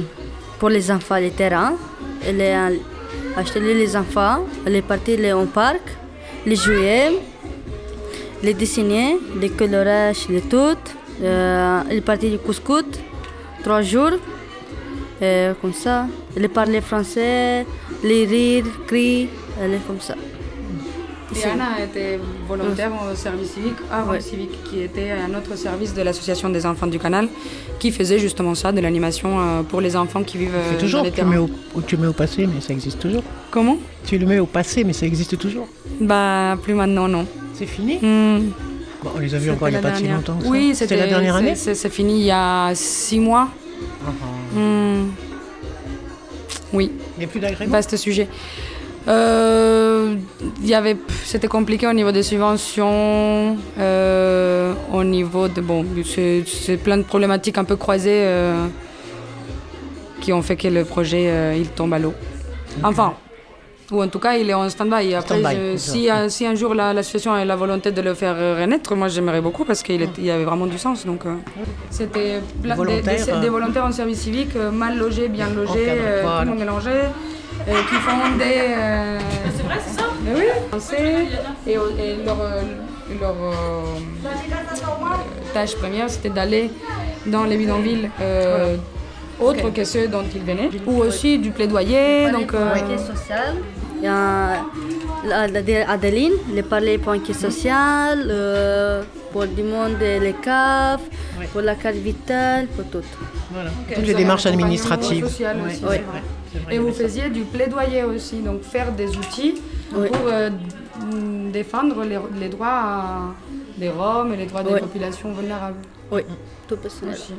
[0.59, 1.73] pour les enfants, les terrains.
[2.27, 2.75] Les, euh,
[3.37, 5.81] acheter les enfants, les partir les, en parc,
[6.45, 7.19] les jouer,
[8.43, 10.77] les dessiner, les colorages, les tout.
[11.21, 12.83] Euh, les partir du couscous,
[13.63, 14.11] trois jours,
[15.21, 16.05] euh, comme ça.
[16.35, 17.65] Les parler français,
[18.03, 19.29] les rire, crier,
[19.67, 20.13] les comme ça.
[21.35, 25.93] Et Anna était volontaire au service civique, à Rome Civique, qui était un autre service
[25.93, 27.27] de l'association des enfants du canal,
[27.79, 31.05] qui faisait justement ça, de l'animation euh, pour les enfants qui vivent euh, toujours, dans
[31.05, 31.29] les tu terrains.
[31.29, 31.49] mets, au,
[31.85, 33.23] tu mets au passé, mais ça existe toujours.
[33.51, 33.77] Comment?
[34.05, 35.67] Tu le mets au passé, mais ça existe toujours.
[35.99, 37.25] Bah, plus maintenant, non.
[37.53, 37.97] C'est fini?
[37.97, 38.51] Hmm.
[39.03, 40.39] Bon, On les a vus encore il n'y a pas si longtemps.
[40.41, 40.47] ça.
[40.49, 41.55] Oui, c'était la dernière année?
[41.55, 43.49] c'est- fini il y a six mois.
[44.55, 45.07] Hmm.
[46.73, 46.91] Oui.
[47.15, 47.71] Il n'y a plus d'agrément?
[47.71, 48.27] Vaste sujet.
[49.07, 50.15] Euh,
[50.63, 56.97] y avait, c'était compliqué au niveau des subventions, euh, au niveau de bon, c'est, plein
[56.97, 58.65] de problématiques un peu croisées euh,
[60.19, 62.13] qui ont fait que le projet euh, il tombe à l'eau.
[62.83, 63.13] Enfin,
[63.91, 65.15] ou en tout cas il est en stand-by.
[65.15, 68.35] Après, je- si, un- si un jour la- l'association a la volonté de le faire
[68.59, 71.05] renaître, moi j'aimerais beaucoup parce qu'il y avait vraiment du sens.
[71.05, 71.35] Donc, euh,
[71.91, 75.85] c'était plein- des, Volontaires, des- euh, des volontaires en service civique, mal logés, bien logés,
[76.39, 76.91] tout le monde mélangé,
[77.89, 78.59] qui font des.
[78.77, 79.19] euh,
[79.55, 81.25] C'est vrai, c'est ça mais oui, français.
[81.65, 81.75] Et, et
[82.25, 82.61] leur, euh,
[83.21, 83.99] leur euh,
[85.53, 86.71] tâche première, c'était d'aller
[87.25, 88.75] dans les bidonvilles euh,
[89.39, 92.31] autres que ceux dont ils venaient, ou aussi du plaidoyer.
[92.31, 92.69] Donc, euh.
[93.99, 94.63] Il y a
[95.89, 99.01] Adeline, elle parlait pour enquête sociale, euh,
[99.31, 101.01] pour du monde, les CAF,
[101.51, 103.05] pour la carte vitale, pour tout.
[103.51, 103.71] Voilà.
[103.93, 105.25] Toutes les démarches administratives.
[105.27, 105.71] social Ouais.
[105.73, 106.03] aussi, Ouais.
[106.71, 109.61] Et vous faisiez du plaidoyer aussi, donc faire des outils
[109.95, 110.07] Oui.
[110.09, 110.49] pour euh,
[111.51, 113.33] défendre les, les droits à-
[113.77, 114.79] des Roms et les droits des Oui.
[114.79, 115.77] populations vulnérables.
[116.11, 116.21] Oui,
[116.67, 117.13] tout personnel.
[117.15, 117.35] Aussi.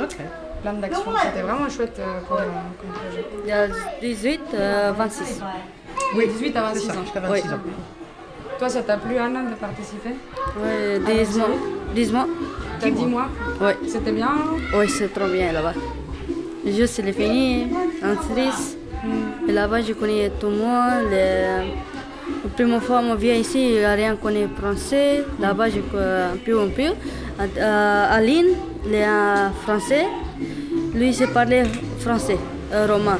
[0.00, 0.16] Ok.
[0.62, 3.24] Plein d'actions, c'était vraiment chouette euh, comme, comme projet.
[3.44, 3.66] Il y a
[4.00, 5.40] 18, euh, 26.
[6.16, 7.02] Oui, 18 à 26 C'est ça, ans.
[7.02, 7.54] jusqu'à 26 Oui.
[7.54, 7.58] ans.
[8.58, 10.14] Toi, ça t'a plu, Anna, de participer?
[10.36, 11.48] Ah, 10 mois.
[11.94, 12.26] 10 mois.
[12.80, 13.26] T'as 10 mois?
[13.60, 13.72] Oui.
[13.88, 14.30] C'était bien?
[14.76, 15.72] Oui, c'est trop bien là-bas.
[16.66, 17.66] Juste, il est fini,
[18.02, 18.76] en.
[19.48, 21.10] Et là-bas, je connais tout le monde.
[21.12, 25.24] La première fois je viens ici, je rien connaît français.
[25.40, 26.92] Là-bas, je connais un peu, un peu.
[27.62, 28.46] À- Aline,
[28.86, 29.04] il est
[29.64, 30.06] français.
[30.94, 31.64] Lui, il parlait
[31.98, 32.38] français,
[32.72, 33.18] euh, roman.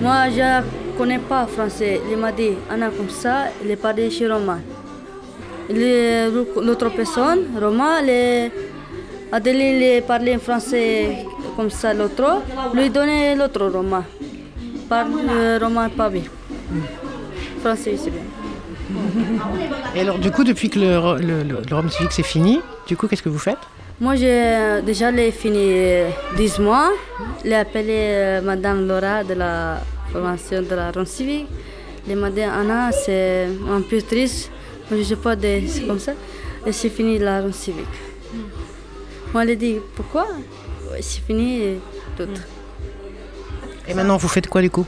[0.00, 2.00] Moi, je ne connais pas français.
[2.10, 4.28] Il m'a dit, Anna, comme ça, il parlé chez
[5.82, 6.28] est-
[6.62, 7.40] L'autre personne,
[8.02, 8.50] elle est
[9.32, 11.24] Adeline il parlait français
[11.56, 12.42] comme ça l'autre,
[12.74, 14.04] lui donnait l'autre roman.
[14.88, 16.22] Parle euh, roman pas bien.
[17.60, 18.22] Français c'est bien.
[19.94, 22.96] Et alors, du coup, depuis que le, le, le, le Rome civique c'est fini, du
[22.96, 23.58] coup, qu'est-ce que vous faites?
[24.00, 26.90] Moi j'ai déjà l'ai fini euh, 10 mois.
[27.44, 29.80] J'ai appelé euh, Madame Laura de la
[30.12, 31.46] formation de la Ronde civique.
[32.10, 34.50] Elle m'a dit Anna c'est un peu triste,
[34.90, 36.12] mais je sais pas de c'est comme ça.
[36.66, 37.86] Et c'est fini la Ronde civique.
[39.32, 40.26] Moi elle dit pourquoi?
[41.00, 41.78] C'est fini
[42.16, 42.28] tout.
[43.88, 44.86] Et maintenant, vous faites quoi, du coup?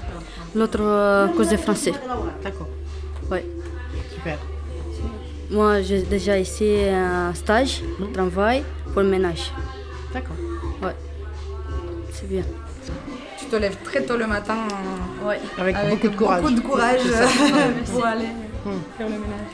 [0.54, 1.92] L'autre euh, cause de français.
[2.42, 2.68] D'accord.
[3.30, 3.38] Oui.
[4.14, 4.38] Super.
[5.50, 8.62] Moi, j'ai déjà ici un stage, un travail
[8.92, 9.50] pour le ménage.
[10.12, 10.36] D'accord.
[10.82, 10.94] Ouais.
[12.12, 12.42] C'est bien.
[13.38, 15.40] Tu te lèves très tôt le matin euh, Ouais.
[15.58, 16.42] Avec beaucoup de courage.
[16.42, 17.26] beaucoup de courage euh,
[17.92, 18.28] pour aller
[18.96, 19.52] faire le ménage.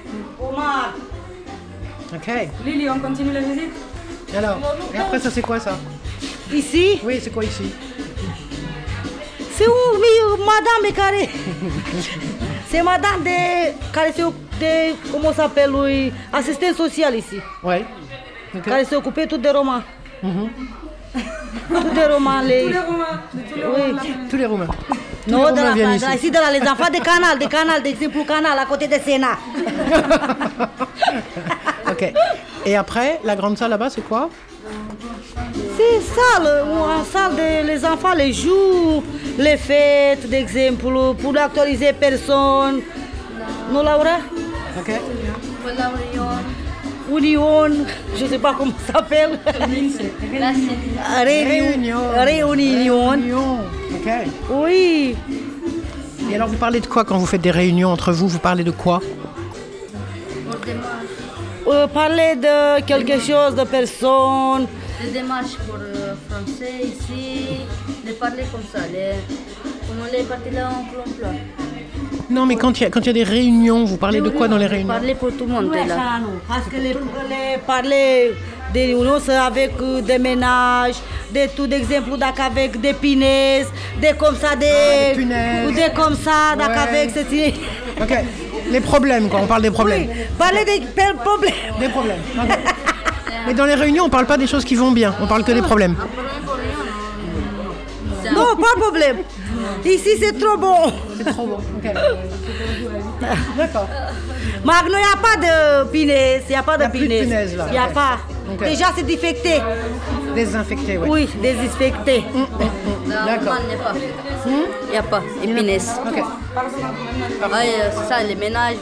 [2.14, 2.48] Ok.
[2.66, 3.72] Lily, on continue la visite
[4.36, 4.58] Alors,
[4.92, 5.78] et après, ça, c'est quoi, ça?
[6.52, 7.00] Ici?
[7.04, 7.72] Oui, c'est quoi ici?
[9.54, 9.72] C'est où?
[10.00, 11.28] Mi- madame est carré
[12.68, 13.72] C'est madame de.
[13.92, 14.94] Care se de.
[15.12, 17.38] Comment ça s'appelle lui Assistant social ici.
[17.62, 17.84] Ouais.
[18.54, 18.62] Ok.
[18.62, 19.82] Care se occupait tout des romans.
[20.22, 22.40] Tout des romans.
[22.42, 22.64] Les...
[22.64, 23.70] Tous les romans, de tous les Oui.
[23.90, 24.02] romans.
[24.30, 24.66] Tous les Roumains.
[25.24, 26.04] Tous Non, les de la, de ici.
[26.06, 28.94] la- ici, de la, les enfants de canal, de canal, d'exemple canal, à côté de
[28.94, 29.36] Sénat.
[31.90, 32.12] ok.
[32.64, 34.30] Et après, la grande salle là-bas, c'est quoi?
[35.80, 36.64] C'est salle,
[37.10, 39.02] salle de, les enfants les jouent,
[39.38, 42.80] les fêtes d'exemple, pour actualiser personne.
[43.72, 44.18] Non, Laura?
[44.78, 44.90] Ok.
[47.10, 47.68] Union,
[48.16, 49.38] je ne sais pas comment ça s'appelle.
[51.24, 51.98] Réunion.
[52.14, 53.58] Réunion.
[53.94, 54.08] Ok.
[54.50, 55.16] Oui.
[56.30, 58.28] Et alors, vous parlez de quoi quand vous faites des réunions entre vous?
[58.28, 59.00] Vous parlez de quoi?
[61.66, 64.66] Euh, parler de quelque chose, de personne.
[65.02, 65.92] Les démarches pour le
[66.28, 67.60] français ici,
[68.06, 69.12] de parler comme ça, les,
[69.88, 71.28] comment les là en emploi.
[72.28, 74.28] Non, mais quand il y, a- quand il y a des réunions, vous parlez de
[74.28, 76.20] quoi dans les réunions Parler pour tout le monde Ouais, là.
[76.46, 78.32] Parce que les, les parler
[78.72, 80.96] des réunions, c'est avec euh, des ménages,
[81.32, 82.10] des tout d'exemple
[82.44, 83.68] avec des punaises,
[84.00, 85.68] des comme ça, des, Ah, des punaises.
[85.68, 86.64] ou des comme ça, Ouais.
[86.64, 87.54] avec ceci.
[88.00, 88.12] Ok.
[88.70, 89.40] Les problèmes, quoi.
[89.42, 90.06] On parle des problèmes.
[90.08, 90.80] Oui, parler des
[91.24, 91.54] problèmes.
[91.80, 92.18] Des problèmes.
[92.38, 92.58] ok.
[93.46, 95.14] Mais dans les réunions, on parle pas des choses qui vont bien.
[95.20, 95.96] On parle que des problèmes.
[98.32, 99.16] Non, pas de problème.
[99.84, 100.92] Ici, c'est trop bon.
[101.16, 101.56] C'est trop bon.
[101.56, 101.92] ok.
[103.56, 103.88] D'accord.
[104.64, 105.36] Magno, il n'y a pas
[105.84, 106.42] de punaise.
[106.48, 107.56] Il n'y a pas de Y a plus de punaise.
[107.66, 108.18] Il n'y a pas.
[108.60, 109.60] Déjà, c'est défecté.
[110.34, 111.08] Désinfecté, oui.
[111.08, 112.24] Oui, désinfecté.
[113.06, 113.56] D'accord.
[113.60, 113.94] Il n'y a pas.
[114.86, 115.22] Il n'y a pas.
[115.42, 115.96] Épinesse.
[116.06, 116.22] Ok.
[116.56, 116.62] Ah,
[117.62, 118.76] euh, ça, les ménages,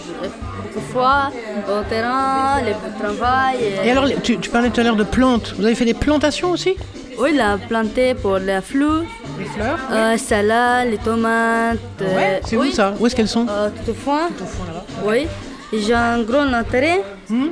[0.79, 1.31] euh, beaucoup de fois,
[1.81, 3.57] au terrain, le travail.
[3.85, 5.55] Et alors, tu, tu parlais tout à l'heure de plantes.
[5.59, 6.77] Vous avez fait des plantations aussi?
[7.19, 9.03] Oui, il a planté pour les fleurs.
[9.39, 11.79] Les fleurs Euh, salade, les tomates.
[12.01, 12.73] Ouais, c'est où oui.
[12.73, 12.95] ça?
[12.99, 13.47] Où est-ce qu'elles sont?
[13.49, 14.29] Euh, tout au fond.
[15.05, 15.27] Oui.
[15.73, 16.99] Et J'ai un grand terrain.
[17.29, 17.49] Hmm?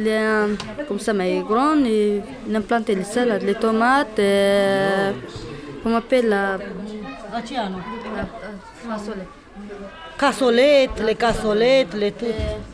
[0.00, 0.54] Euh,
[0.86, 1.76] comme ça, mais grand.
[1.84, 2.22] Et
[2.54, 4.18] a planté les salades, les tomates.
[4.18, 5.12] euh,
[5.82, 6.58] comment on appelle la.
[7.32, 7.42] La, euh,
[8.88, 9.28] fasolée.
[10.18, 12.26] Cassolettes, les cassolettes, les tout.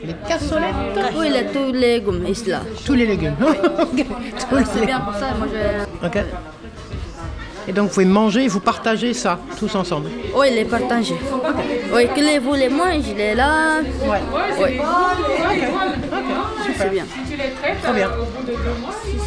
[0.03, 0.75] Les cassolettes
[1.15, 2.61] Oui, a tous les légumes ici là.
[2.87, 3.37] Tous les légumes.
[3.43, 4.07] Ok.
[4.49, 6.07] Tous les C'est bien pour ça, moi je.
[6.07, 6.25] Ok.
[7.69, 10.09] Et donc vous pouvez manger et vous partagez ça tous ensemble.
[10.35, 11.15] Oui, il est partagé.
[11.95, 13.81] Oui, que les vous les mangez, il est là.
[14.07, 14.21] Ouais.
[14.59, 14.81] Oui.
[16.77, 17.07] C'est bien.
[17.83, 18.11] Très bien.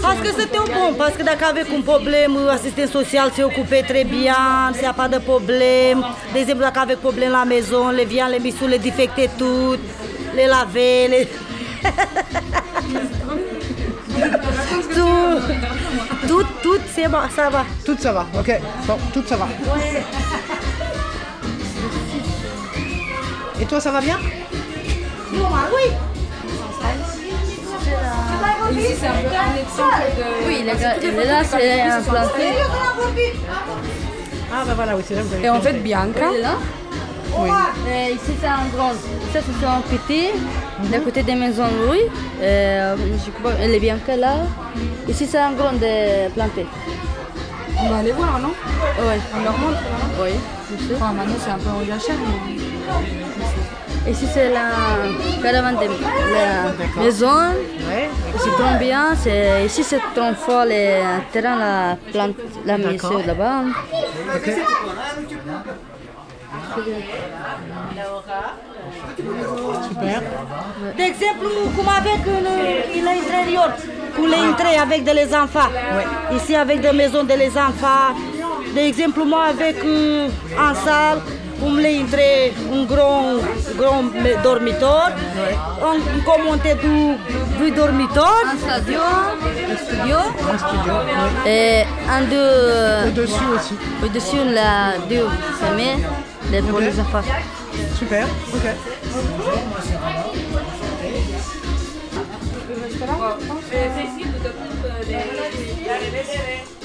[0.01, 4.03] Parce que c'était bon, parce que dacă avec un problème, asistent social s'est occupé très
[4.03, 6.03] bien, s'il n'y a pas de problème.
[6.33, 9.79] De exemplu, dacă avec problème la maison, les vient, les missous, les défecter toutes,
[10.35, 11.27] les laver, les...
[14.95, 15.39] tout,
[16.27, 17.65] tout, tout, c'est bon, ça va.
[17.85, 18.59] Tout ça va, ok.
[18.87, 19.47] Bon, tout ça va.
[23.59, 24.19] Et toi, ça va bien?
[25.33, 26.16] Oui.
[28.71, 30.47] Ici, c'est un peu un exemple de.
[30.47, 32.53] Oui, là, c'est un planté.
[34.51, 35.73] Ah bah voilà, oui, c'est là que vous avez Et en fait.
[35.73, 36.55] Bianca, là.
[37.37, 37.49] Oui.
[37.89, 38.91] Et ici, c'est un grand.
[39.33, 40.29] Ça, c'est un petit.
[40.91, 41.99] D'à côté des maisons, oui.
[42.41, 42.95] Euh,
[43.25, 44.37] je crois, elle est bien que là.
[45.07, 46.65] Ici, c'est un grand de planté.
[47.79, 48.51] on va aller voir, non?
[48.99, 49.15] Oui.
[49.35, 50.31] On leur montre, non Oui,
[50.71, 50.95] je sais.
[50.95, 52.57] Enfin, maintenant, c'est un peu en mais.
[54.09, 54.69] Ici, c'est la
[55.43, 55.87] caravane de
[56.33, 57.39] la maison.
[57.89, 58.09] Ouais.
[58.37, 59.13] C'est trop bien.
[59.65, 63.63] Ici, c'est trop fort les terrains, la plante, la maison là-bas.
[64.35, 64.51] Ok.
[69.87, 70.21] Super.
[70.97, 73.71] D'exemple, cum avec une, une intérieur,
[74.15, 75.69] pour les entrées avec de les enfants.
[76.35, 78.15] Ici, avec des maisons de les enfants.
[78.73, 80.27] D'exemple, moi, avec euh,
[80.59, 81.19] en salle,
[81.59, 83.35] comme les entrées, un grand,
[83.77, 84.03] grand
[84.43, 85.11] dormitoire.
[85.81, 87.17] On, on commente du,
[87.65, 88.43] du dormitoire.
[88.45, 88.99] Un studio,
[89.71, 90.17] un studio.
[90.53, 90.93] Un studio.
[91.45, 91.49] oui.
[91.51, 93.09] Et un deux.
[93.09, 93.75] Au-dessus aussi.
[94.03, 95.27] Au-dessus, la deux
[95.59, 96.05] familles,
[96.51, 96.83] les pour Ok.
[96.85, 97.23] les enfants.
[97.97, 98.25] Super.
[98.53, 98.65] Ok.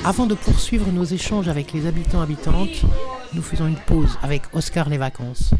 [0.04, 2.82] Avant de poursuivre nos échanges avec les habitants habitantes,
[3.34, 5.54] nous faisons une pause avec Oscar les vacances.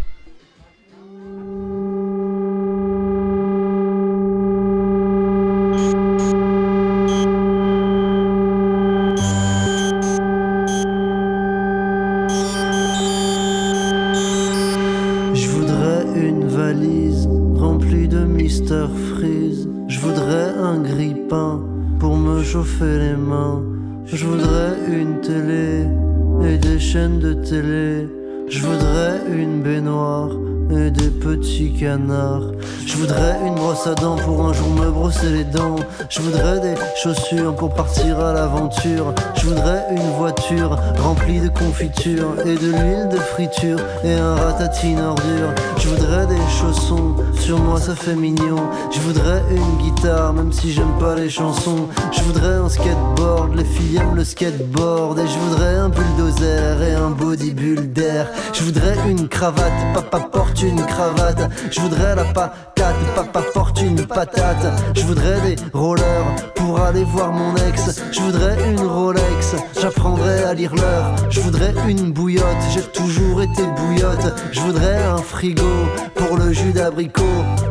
[36.09, 39.15] Je voudrais des chaussures pour partir à l'aventure.
[39.35, 45.01] Je voudrais une voiture remplie de confiture et de l'huile de friture et un ratatine
[45.01, 45.53] ordure.
[45.79, 48.57] Je voudrais des chaussons, sur moi ça fait mignon.
[48.95, 51.89] Je voudrais une guitare, même si j'aime pas les chansons.
[52.13, 55.19] Je voudrais un skateboard, les filles aiment le skateboard.
[55.19, 58.25] Et je voudrais un bulldozer et un bodybuilder.
[58.53, 61.51] Je voudrais une cravate, papa porte une cravate.
[61.71, 64.67] Je voudrais la patate, papa porte une patate.
[64.95, 68.03] Je voudrais des rollers pour aller voir mon ex.
[68.13, 71.15] Je voudrais une Rolex, j'apprendrai à lire l'heure.
[71.31, 74.35] Je voudrais une bouillotte, j'ai toujours été bouillotte.
[74.53, 75.73] Je voudrais un frigo
[76.15, 77.23] pour le jus d'abricot.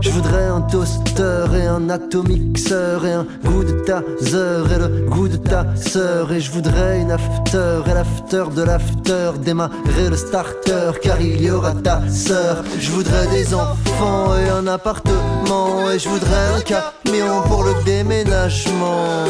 [0.02, 5.28] Je voudrais un toaster et un atomixeur et un goût de taser et le goût
[5.28, 6.32] de ta sœur.
[6.32, 9.32] Et je voudrais une after et l'after de l'after.
[9.40, 12.64] Démarrer le starter car il y aura ta sœur.
[12.80, 15.90] Je voudrais des enfants et un appartement.
[15.92, 19.26] Et je voudrais un camion pour le déménagement.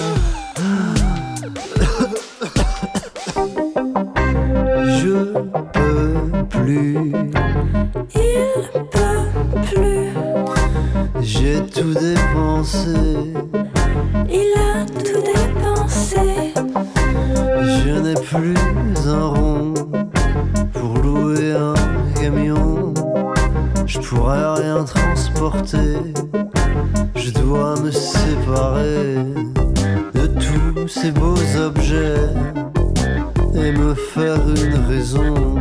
[5.00, 5.34] Je
[5.74, 7.12] peux plus.
[8.16, 8.52] Il
[8.92, 9.28] peut
[9.70, 10.10] plus.
[11.22, 13.34] J'ai tout dépensé.
[14.30, 16.54] Il a tout dépensé.
[17.84, 18.56] Je n'ai plus
[19.08, 19.74] un rond
[20.74, 21.02] pour
[24.00, 25.98] pourrais rien transporter.
[27.16, 29.16] Je dois me séparer
[30.14, 32.30] de tous ces beaux objets
[33.54, 35.58] et me faire une raison.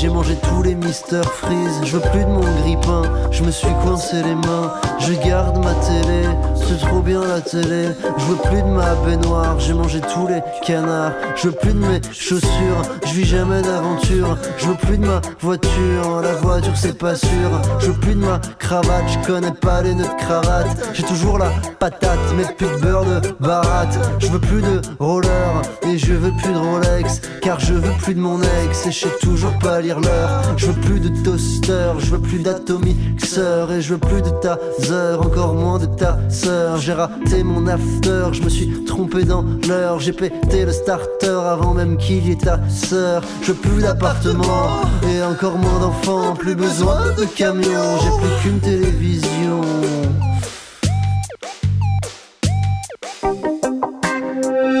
[0.00, 1.80] J'ai mangé tous les Mister Freeze.
[1.82, 4.72] Je veux plus de mon grippin, je me suis coincé les mains.
[5.00, 6.22] Je garde ma télé,
[6.54, 7.88] c'est trop bien la télé.
[8.16, 11.12] Je veux plus de ma baignoire, j'ai mangé tous les canards.
[11.34, 14.38] Je veux plus de mes chaussures, je vis jamais d'aventure.
[14.56, 17.50] Je veux plus de ma voiture, la voiture c'est pas sûr.
[17.80, 20.68] Je veux plus de ma cravate, je connais pas les nœuds de cravate.
[20.92, 23.98] J'ai toujours la patate, mais plus de beurre de baratte.
[24.20, 28.14] Je veux plus de roller et je veux plus de Rolex, car je veux plus
[28.14, 30.42] de mon ex et je sais toujours pas lire l'heure.
[30.56, 35.16] Je veux plus de toaster, je veux plus d'atomixeur et je veux plus de taser,
[35.18, 36.78] encore moins de ta sœur.
[36.78, 40.00] J'ai raté mon after, je me suis trompé dans l'heure.
[40.00, 43.22] J'ai pété le starter avant même qu'il y ait ta sœur.
[43.42, 46.34] Je veux plus d'appartement et encore moins d'enfants.
[46.34, 49.60] Plus besoin de camion, j'ai plus qu'une télévision.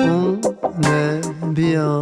[0.02, 1.20] On est
[1.52, 2.00] bien.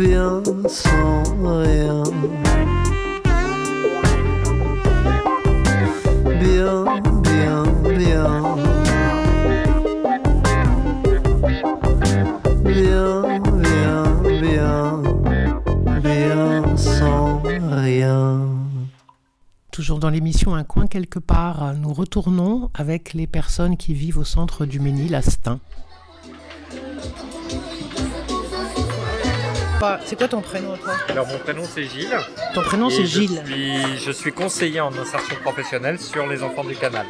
[0.00, 0.40] Bien.
[6.40, 6.84] Bien,
[7.20, 8.56] bien, bien.
[12.64, 13.22] Bien,
[13.60, 14.04] bien,
[14.40, 15.02] bien.
[17.82, 18.48] Bien.
[19.70, 24.24] Toujours dans l'émission Un coin quelque part, nous retournons avec les personnes qui vivent au
[24.24, 25.60] centre du Ménil à.
[30.04, 32.16] C'est quoi ton prénom toi Alors mon prénom c'est Gilles.
[32.54, 33.42] Ton prénom, c'est Gilles.
[33.46, 37.06] suis- je suis conseiller en insertion professionnelle sur les enfants du canal.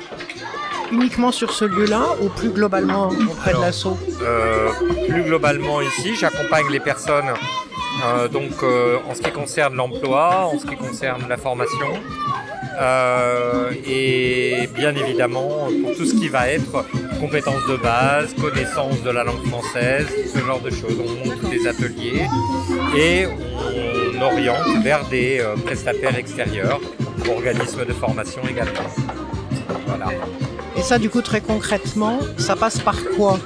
[0.93, 4.71] Uniquement sur ce lieu-là ou plus globalement auprès de l'assaut Euh,
[5.09, 7.31] plus globalement ici, j'accompagne les personnes
[8.05, 11.91] euh, donc euh, en ce qui concerne l'emploi, en ce qui concerne la formation.
[12.81, 16.85] euh, et bien évidemment pour tout ce qui va être
[17.21, 20.97] compétences de base, connaissance de la langue française, ce genre de choses.
[20.99, 22.27] On monte des ateliers
[22.97, 26.81] et on oriente vers des euh, prestataires extérieurs,
[27.29, 28.89] organismes de formation également.
[29.87, 30.07] Voilà.
[30.77, 33.39] Et ça, du coup, très concrètement, ça passe par quoi?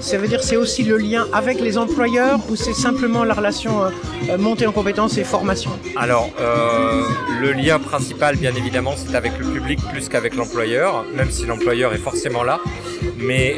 [0.00, 3.84] Ça veut dire c'est aussi le lien avec les employeurs ou c'est simplement la relation
[3.84, 3.90] euh,
[4.30, 5.70] euh, montée en compétences et formation?
[5.96, 7.02] Alors, euh,
[7.40, 11.92] le lien principal, bien évidemment, c'est avec le public plus qu'avec l'employeur, même si l'employeur
[11.94, 12.60] est forcément là.
[13.18, 13.56] Mais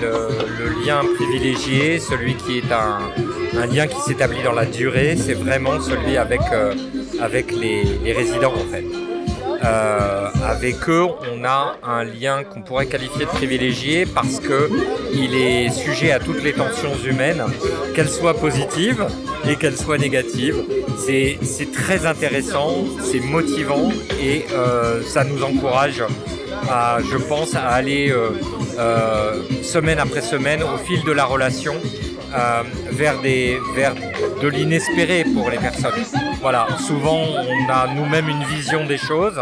[0.00, 5.80] le, lien privilégié, celui qui est un, lien qui s'établit dans la durée, c'est vraiment
[5.80, 6.40] celui avec,
[7.20, 9.09] avec les résidents, en fait.
[9.62, 14.70] Euh, avec eux, on a un lien qu'on pourrait qualifier de privilégié parce que
[15.12, 17.44] il est sujet à toutes les tensions humaines,
[17.94, 19.04] qu'elles soient positives
[19.48, 20.62] et qu'elles soient négatives.
[20.98, 23.90] C'est très intéressant, c'est motivant
[24.22, 26.02] et euh, ça nous encourage
[26.68, 28.30] à, je pense, à aller euh,
[28.78, 31.74] euh, semaine après semaine au fil de la relation
[32.34, 33.94] euh, vers, des, vers
[34.40, 36.04] de l'inespéré pour les personnes.
[36.40, 39.38] Voilà, souvent on a nous-mêmes une vision des choses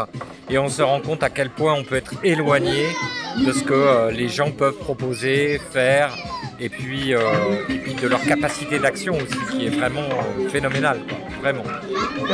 [0.51, 2.89] et on se rend compte à quel point on peut être éloigné
[3.37, 6.13] de ce que euh, les gens peuvent proposer, faire
[6.59, 7.21] et puis, euh,
[7.69, 11.63] et puis de leur capacité d'action aussi qui est vraiment euh, phénoménale, quoi, vraiment.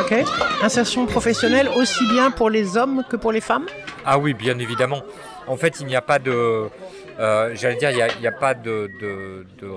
[0.01, 0.15] Ok.
[0.62, 3.67] Insertion professionnelle aussi bien pour les hommes que pour les femmes?
[4.07, 5.03] Ah oui, bien évidemment.
[5.47, 6.69] En fait, il n'y a pas de,
[7.21, 8.91] euh, j'allais dire, il n'y a, pas de,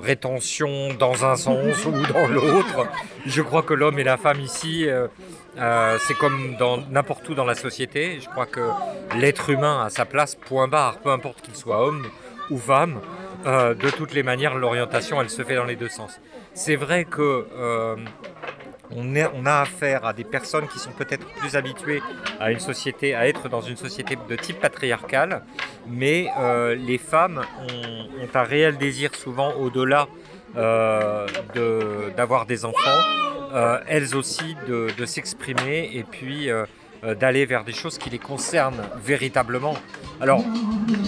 [0.02, 2.88] rétention dans un sens ou dans l'autre.
[3.26, 5.08] Je crois que l'homme et la femme ici, euh,
[5.58, 8.20] euh, c'est comme dans n'importe où dans la société.
[8.22, 8.70] Je crois que
[9.16, 12.08] l'être humain a sa place, point barre, peu importe qu'il soit homme
[12.50, 13.00] ou femme.
[13.46, 16.20] De toutes les manières, l'orientation, elle se fait dans les deux sens.
[16.54, 17.46] C'est vrai que
[18.96, 22.02] on, a affaire à des personnes qui sont peut-être plus habituées
[22.40, 25.44] à une société, à être dans une société de type patriarcal,
[25.88, 30.08] mais euh, les femmes ont, un réel désir souvent au-delà
[30.56, 31.26] euh,
[32.16, 33.02] d'avoir des enfants,
[33.54, 36.50] euh, elles aussi de, de s'exprimer et puis
[37.04, 39.76] d'aller vers des choses qui les concernent véritablement.
[40.20, 40.44] Alors,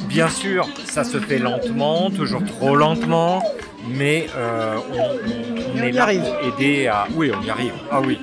[0.07, 3.41] bien sûr, ça se fait lentement, toujours trop lentement,
[3.87, 6.23] mais euh, on, est y là arrive.
[6.23, 7.07] pour aider à...
[7.15, 7.73] Oui, on y arrive.
[7.91, 8.19] Ah oui,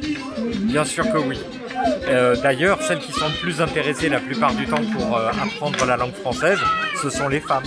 [0.63, 1.39] bien sûr que oui.
[2.09, 5.85] Euh, D'ailleurs, celles qui sont le plus intéressées la plupart du temps pour euh, apprendre
[5.87, 6.59] la langue française,
[7.03, 7.65] ce sont les femmes.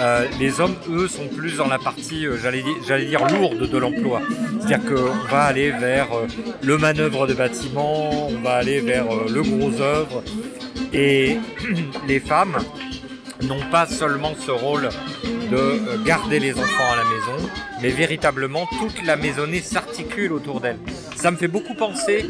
[0.00, 3.68] Euh, les hommes, eux, sont plus dans la partie, euh, j'allais di- j'allais dire, lourde
[3.70, 4.20] de l'emploi.
[4.60, 6.26] C'est-à-dire qu'on va aller vers euh,
[6.62, 10.24] le manœuvre de bâtiment, on va aller vers le gros œuvre.
[10.92, 11.36] Et
[12.08, 12.56] les femmes
[13.42, 14.88] n'ont pas seulement ce rôle
[15.50, 17.48] de garder les enfants à la maison,
[17.82, 20.78] mais véritablement toute la maisonnée s'articule autour d'elles.
[21.16, 22.26] Ça me fait beaucoup penser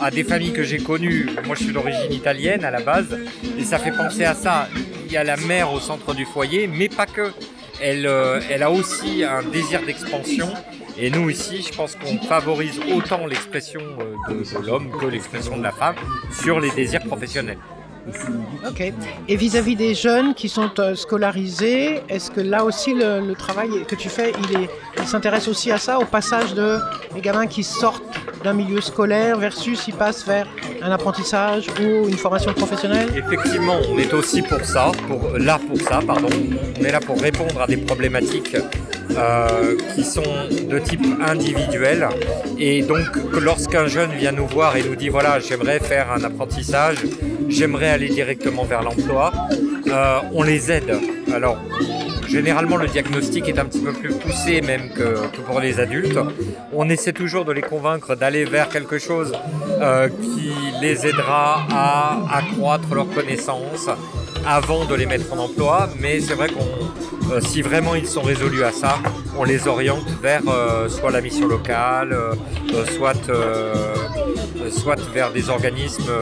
[0.00, 1.28] à des familles que j'ai connues.
[1.46, 3.18] Moi, je suis d'origine italienne à la base,
[3.58, 4.68] et ça fait penser à ça.
[5.06, 7.32] Il y a la mère au centre du foyer, mais pas que.
[7.82, 10.48] Elle, euh, elle a aussi un désir d'expansion.
[10.98, 15.62] Et nous ici, je pense qu'on favorise autant l'expression euh, de l'homme que l'expression de
[15.62, 15.96] la femme
[16.30, 17.58] sur les désirs professionnels.
[18.68, 18.92] Ok.
[19.28, 23.94] Et vis-à-vis des jeunes qui sont euh, scolarisés, est-ce que là aussi le, travail que
[23.94, 24.32] tu fais,
[24.98, 26.78] il s'intéresse aussi à ça, au passage de
[27.14, 28.02] les gamins qui sortent
[28.42, 30.46] d'un milieu scolaire versus ils passent vers
[30.82, 33.08] un apprentissage ou une formation professionnelle?
[33.16, 36.28] Effectivement, on est aussi pour ça, pour, là pour ça, pardon.
[36.80, 38.56] On est là pour répondre à des problématiques
[39.16, 40.22] euh, qui sont
[40.68, 42.08] de type individuel.
[42.58, 43.06] Et donc,
[43.40, 46.98] lorsqu'un jeune vient nous voir et nous dit voilà, j'aimerais faire un apprentissage,
[47.48, 49.32] j'aimerais aller directement vers l'emploi,
[49.88, 50.96] euh, on les aide.
[51.34, 51.58] Alors,
[52.28, 56.18] généralement, le diagnostic est un petit peu plus poussé même que, que pour les adultes.
[56.72, 59.32] On essaie toujours de les convaincre d'aller vers quelque chose
[59.80, 63.88] euh, qui les aidera à accroître leurs connaissances
[64.46, 65.88] avant de les mettre en emploi.
[66.00, 68.98] Mais c'est vrai qu'on, euh, si vraiment ils sont résolus à ça,
[69.38, 72.34] on les oriente vers euh, soit la mission locale, euh,
[72.96, 73.14] soit,
[74.70, 76.12] soit vers des organismes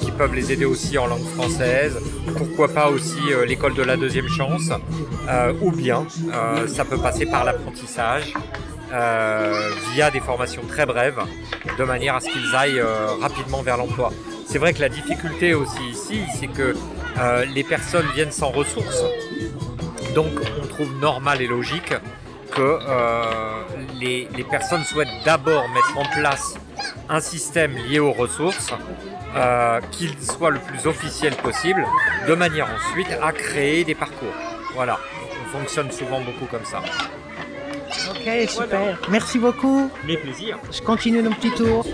[0.00, 1.98] qui peuvent les aider aussi en langue française.
[2.36, 4.70] Pourquoi pas aussi l'école de la deuxième chance,
[5.60, 6.06] ou bien
[6.66, 8.32] ça peut passer par l'apprentissage.
[9.92, 11.20] via des formations très brèves,
[11.78, 12.82] de manière à ce qu'ils aillent
[13.20, 14.12] rapidement vers l'emploi.
[14.46, 16.74] C'est vrai que la difficulté aussi ici, c'est que
[17.18, 19.02] euh, les personnes viennent sans ressources.
[20.14, 20.32] Donc
[20.62, 21.94] on trouve normal et logique
[22.50, 23.62] que euh,
[24.00, 26.54] les, les personnes souhaitent d'abord mettre en place
[27.08, 28.72] un système lié aux ressources,
[29.36, 31.86] euh, qu'il soit le plus officiel possible,
[32.26, 34.34] de manière ensuite à créer des parcours.
[34.74, 34.98] Voilà,
[35.44, 36.82] on fonctionne souvent beaucoup comme ça.
[38.10, 38.98] Ok, super.
[39.08, 39.90] Merci beaucoup.
[40.04, 40.58] Mes plaisirs.
[40.70, 41.84] Je continue mon petit tour.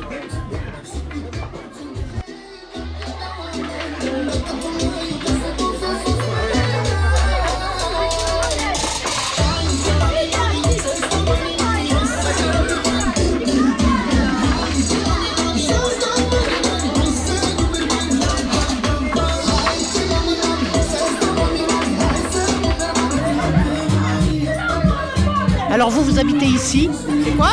[25.76, 26.88] Alors vous, vous habitez ici?
[27.22, 27.50] C'est quoi?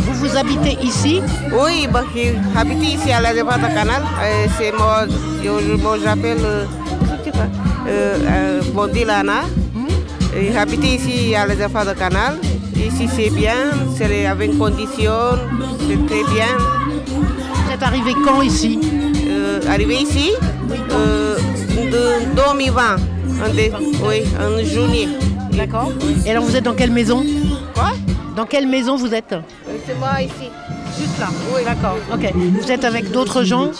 [0.00, 1.22] Vous, vous habitez ici?
[1.52, 2.04] Oui, bah,
[2.54, 4.02] j'habite ici à la défense de Canal.
[4.22, 5.06] Euh, c'est moi,
[6.04, 6.66] j'appelle euh,
[7.88, 9.44] euh, euh, Bondi Lana.
[10.36, 12.38] Et J'habite ici à la défense de Canal.
[12.76, 13.54] Ici c'est bien,
[13.96, 15.38] c'est avec conditions,
[15.88, 16.52] c'est très bien.
[17.06, 18.78] Vous êtes arrivé quand ici?
[19.30, 20.32] Euh, Arrivé ici?
[20.90, 22.96] De 2020,
[23.48, 23.72] en dé-
[24.06, 25.08] oui, en juillet.
[25.52, 25.90] D'accord.
[26.26, 27.24] Et alors vous êtes dans quelle maison?
[28.36, 29.34] Dans quelle maison vous êtes
[29.86, 30.50] C'est moi ici.
[30.98, 31.62] Juste là Oui.
[31.64, 31.96] D'accord.
[32.12, 32.32] Ok.
[32.34, 33.70] Vous êtes avec d'autres gens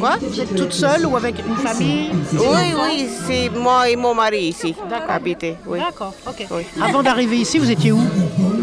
[0.00, 0.16] Quoi?
[0.20, 2.10] Vous êtes toute seule ou avec une famille?
[2.32, 4.74] Oui, oui, c'est moi et mon mari ici.
[5.08, 5.78] Habité, oui.
[5.78, 6.46] D'accord, ok.
[6.50, 6.62] Oui.
[6.82, 8.00] Avant d'arriver ici, vous étiez où?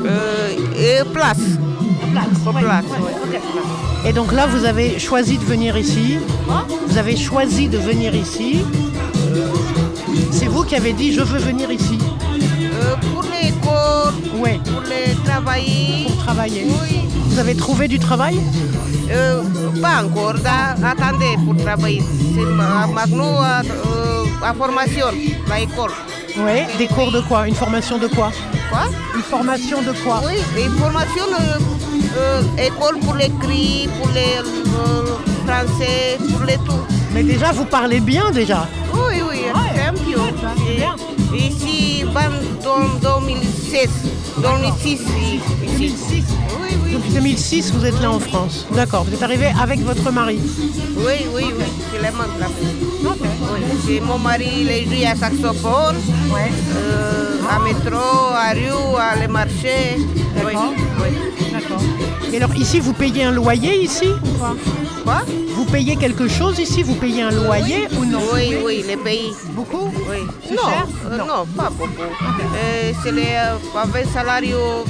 [0.05, 1.37] Euh, et place.
[2.11, 2.55] Place.
[2.59, 2.85] Place,
[4.05, 6.17] Et donc là, vous avez choisi de venir ici.
[6.87, 8.63] Vous avez choisi de venir ici.
[10.31, 11.97] C'est vous qui avez dit je veux venir ici.
[13.15, 14.13] Pour l'école,
[14.43, 14.59] Ouais.
[14.65, 16.05] pour les travailler.
[16.07, 16.63] Pour travailler.
[16.81, 16.99] Oui.
[17.29, 18.37] Vous avez trouvé du travail?
[19.09, 19.41] Euh,
[19.81, 20.35] pas encore,
[20.91, 22.03] attendez pour travailler.
[22.35, 25.07] C'est ma- maintenant à, euh, à formation,
[25.51, 25.91] l'école.
[26.37, 26.57] Oui.
[26.77, 27.47] Des cours de quoi?
[27.47, 28.29] Une formation de quoi?
[28.69, 28.85] Quoi?
[29.15, 30.17] Une formation de quoi?
[30.25, 31.59] Oui, une formation, euh,
[32.17, 35.05] euh, école pour l'écrit, pour les euh,
[35.47, 36.83] français, pour les tout.
[37.13, 38.67] Mais déjà, vous parlez bien déjà.
[38.93, 39.37] Oui, oui,
[39.73, 41.14] c'est un peu.
[41.35, 42.03] Ici,
[42.63, 43.89] dans 2016,
[44.37, 44.91] 2006.
[44.91, 45.39] ici.
[45.77, 46.23] 2006
[46.61, 46.93] Oui, oui.
[46.93, 48.65] Depuis 2006, vous êtes là en France.
[48.73, 49.03] D'accord.
[49.03, 50.39] Vous êtes arrivé avec votre mari.
[50.97, 52.47] Oui, oui, oui, c'est le même là.
[53.03, 55.97] Oui, c'est mon mari, il est joué à saxophone,
[56.33, 59.97] euh, à métro, à rue, à le marché.
[60.37, 61.51] Oui, oui.
[61.51, 61.81] D'accord.
[62.35, 64.53] Et alors ici, vous payez un loyer ici ou pas
[65.05, 65.21] Quoi?
[65.55, 69.31] Vous payez quelque chose ici Vous payez un loyer ou non Oui, oui, le pays.
[69.51, 70.17] Beaucoup Oui.
[70.45, 72.01] C'est Non, cher euh, non, pas beaucoup.
[72.01, 74.83] Euh, c'est les, euh, avec salaire euh,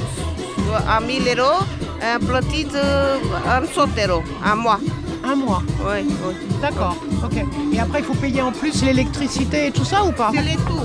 [0.88, 1.62] à 1000 euros,
[2.02, 3.16] Un petit, euh,
[3.48, 4.80] un sotero, un mois.
[5.22, 6.34] Un mois Oui, oui.
[6.60, 7.44] D'accord, ok.
[7.72, 10.56] Et après, il faut payer en plus l'électricité et tout ça ou pas C'est les
[10.56, 10.82] tout.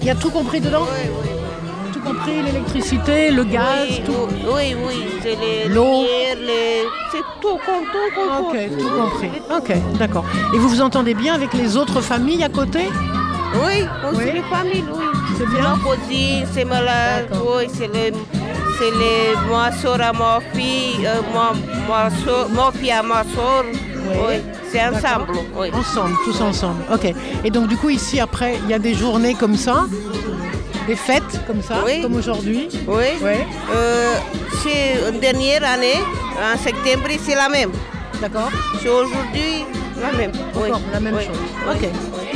[0.00, 1.37] Il y a tout compris dedans Oui, oui.
[1.98, 6.02] Tout compris, l'électricité, le gaz, oui, tout Oui, oui, c'est les L'eau.
[6.02, 6.84] les...
[7.10, 9.30] c'est tout, tout, Ok, tout compris.
[9.56, 10.24] Ok, d'accord.
[10.54, 12.80] Et vous vous entendez bien avec les autres familles à côté?
[13.64, 14.32] Oui, aussi Oui.
[14.34, 15.04] les familles, oui.
[15.36, 16.76] C'est bien Ma cousine, c'est ma
[17.32, 18.16] oui, c'est le,
[18.78, 21.52] c'est les, ma soeur à ma fille, euh, ma,
[21.88, 23.64] ma, soeur, ma fille à ma soeur.
[24.10, 24.36] Oui,
[24.70, 25.68] c'est ensemble, oui.
[25.72, 26.82] Ensemble, tous ensemble.
[26.92, 27.12] Ok.
[27.44, 29.86] Et donc du coup ici après, il y a des journées comme ça,
[30.88, 32.00] des fêtes comme ça, Oui.
[32.02, 32.68] comme aujourd'hui.
[32.88, 33.04] Oui.
[33.22, 33.46] Ouais.
[33.72, 34.14] Euh,
[34.62, 35.98] c'est une dernière année,
[36.54, 37.70] en septembre, c'est la même.
[38.22, 38.50] D'accord.
[38.80, 39.64] C'est aujourd'hui
[40.00, 40.32] la même.
[40.56, 40.68] Oui.
[40.92, 41.38] La même chose.
[41.72, 41.88] Ok.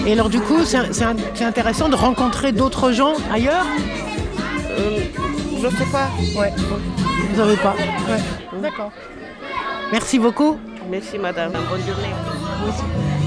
[0.06, 3.66] Et alors du coup, c'est c'est- c'est intéressant de rencontrer d'autres gens ailleurs?
[4.78, 4.98] Euh,
[5.62, 6.08] je sais pas.
[6.38, 6.52] Ouais.
[7.30, 7.74] Vous savez pas
[8.10, 8.60] Ouais.
[8.60, 8.92] D'accord.
[9.90, 10.58] Merci beaucoup.
[10.90, 11.52] Merci madame.
[11.52, 13.21] Bonne journée.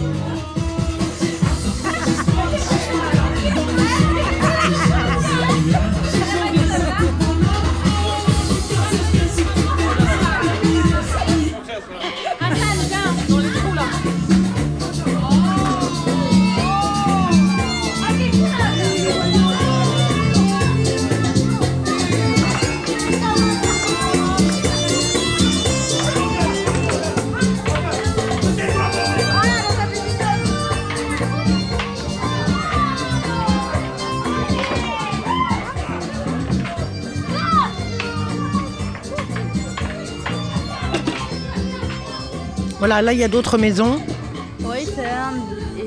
[42.88, 44.00] Voilà, là il y a d'autres maisons.
[44.62, 45.34] Oui, c'est un,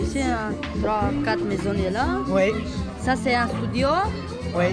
[0.03, 0.51] ici un,
[0.83, 2.07] trois, quatre maisons est là.
[2.27, 2.51] Oui.
[3.05, 3.87] Ça c'est un studio.
[4.57, 4.65] Oui.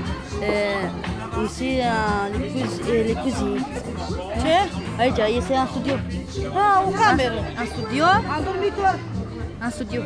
[0.41, 1.85] Et ici euh,
[2.33, 3.63] les, cuis- les cuisines.
[4.41, 4.65] Tiens,
[4.97, 5.93] Aïcha, ici un studio.
[6.57, 7.35] Ah, une caméra.
[7.35, 8.05] Un, un studio.
[8.05, 8.95] Un dormitoire.
[9.61, 10.01] Un studio.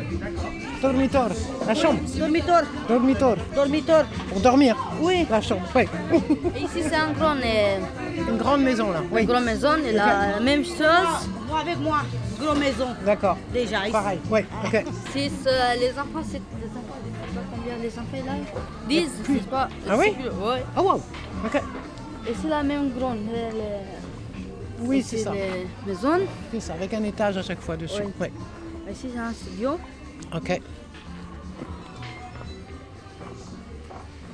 [0.82, 1.28] Dormitor,
[1.66, 2.00] la chambre.
[2.18, 2.62] Dormitoire.
[2.86, 4.04] Dormitor, Dormitoire.
[4.28, 4.76] pour dormir.
[5.00, 5.26] Oui.
[5.30, 5.84] La chambre, oui.
[6.54, 7.78] Et ici c'est un grand, euh,
[8.28, 9.00] Une grande maison là.
[9.10, 9.22] Oui.
[9.22, 9.70] une grande maison.
[9.88, 11.30] Et la, la même chose.
[11.58, 12.02] Avec moi,
[12.40, 12.88] grande maison.
[13.04, 13.36] D'accord.
[13.52, 13.92] Déjà ici.
[13.92, 14.18] Pareil.
[14.30, 14.40] Oui.
[14.64, 14.84] Ok.
[15.12, 18.32] Si euh, les enfants, c'est les enfants, je sais pas combien les enfants là
[18.88, 19.68] 10, je sais pas.
[19.88, 20.14] Ah oui?
[20.18, 20.54] Oui.
[20.76, 21.02] Ah wow.
[21.44, 21.62] Ok.
[22.28, 23.18] Et c'est la même grande.
[23.32, 25.32] les- Oui, ici, c'est ça.
[25.32, 26.20] Les maisons.
[26.52, 28.02] C'est ça, avec un étage à chaque fois dessus.
[28.20, 28.28] Oui.
[28.90, 29.78] Ici c'est un studio.
[30.34, 30.60] Ok.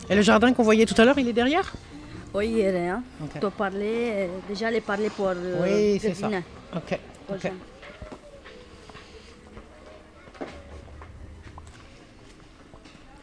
[0.08, 1.72] Et le jardin qu'on voyait tout à l'heure, il est derrière?
[2.34, 3.02] Oui, il y a rien.
[3.22, 3.40] Ok.
[3.40, 6.26] Tu parler, euh, déjà les parler pour euh, Oui, c'est ça.
[6.28, 6.42] deviner.
[6.74, 6.98] Ok.
[7.28, 7.40] Aux ok.
[7.42, 7.50] gens.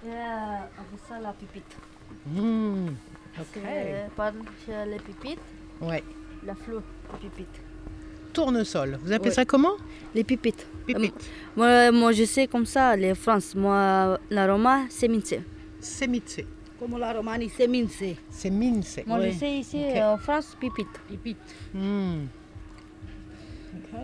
[0.06, 1.78] Et, euh, ça la pipite.
[2.28, 2.90] Hmm,
[3.36, 4.16] C'est Ok.
[4.16, 4.32] par
[4.66, 5.40] chez les pipites,
[5.82, 6.04] Ouais.
[6.46, 6.82] la fleur
[7.14, 7.62] de pipite.
[8.34, 8.98] Tournesol.
[9.04, 9.74] Vous appelez ça comment?
[10.14, 10.66] Les pipites.
[10.86, 11.14] Pipites.
[11.16, 11.22] Euh,
[11.56, 13.56] moi, moi, je sais comme ça, les France.
[13.56, 15.36] Moi, la Roma, c'est mince.
[15.80, 16.42] Semitse.
[16.80, 18.04] Comme la Romanie, c'est mince.
[18.30, 19.00] C'est mince.
[19.06, 19.32] Moi, Oui.
[19.32, 19.98] je sais ici, Ok.
[20.02, 20.88] en France, pipite.
[21.08, 21.38] Pipite.
[21.74, 22.26] Hmm.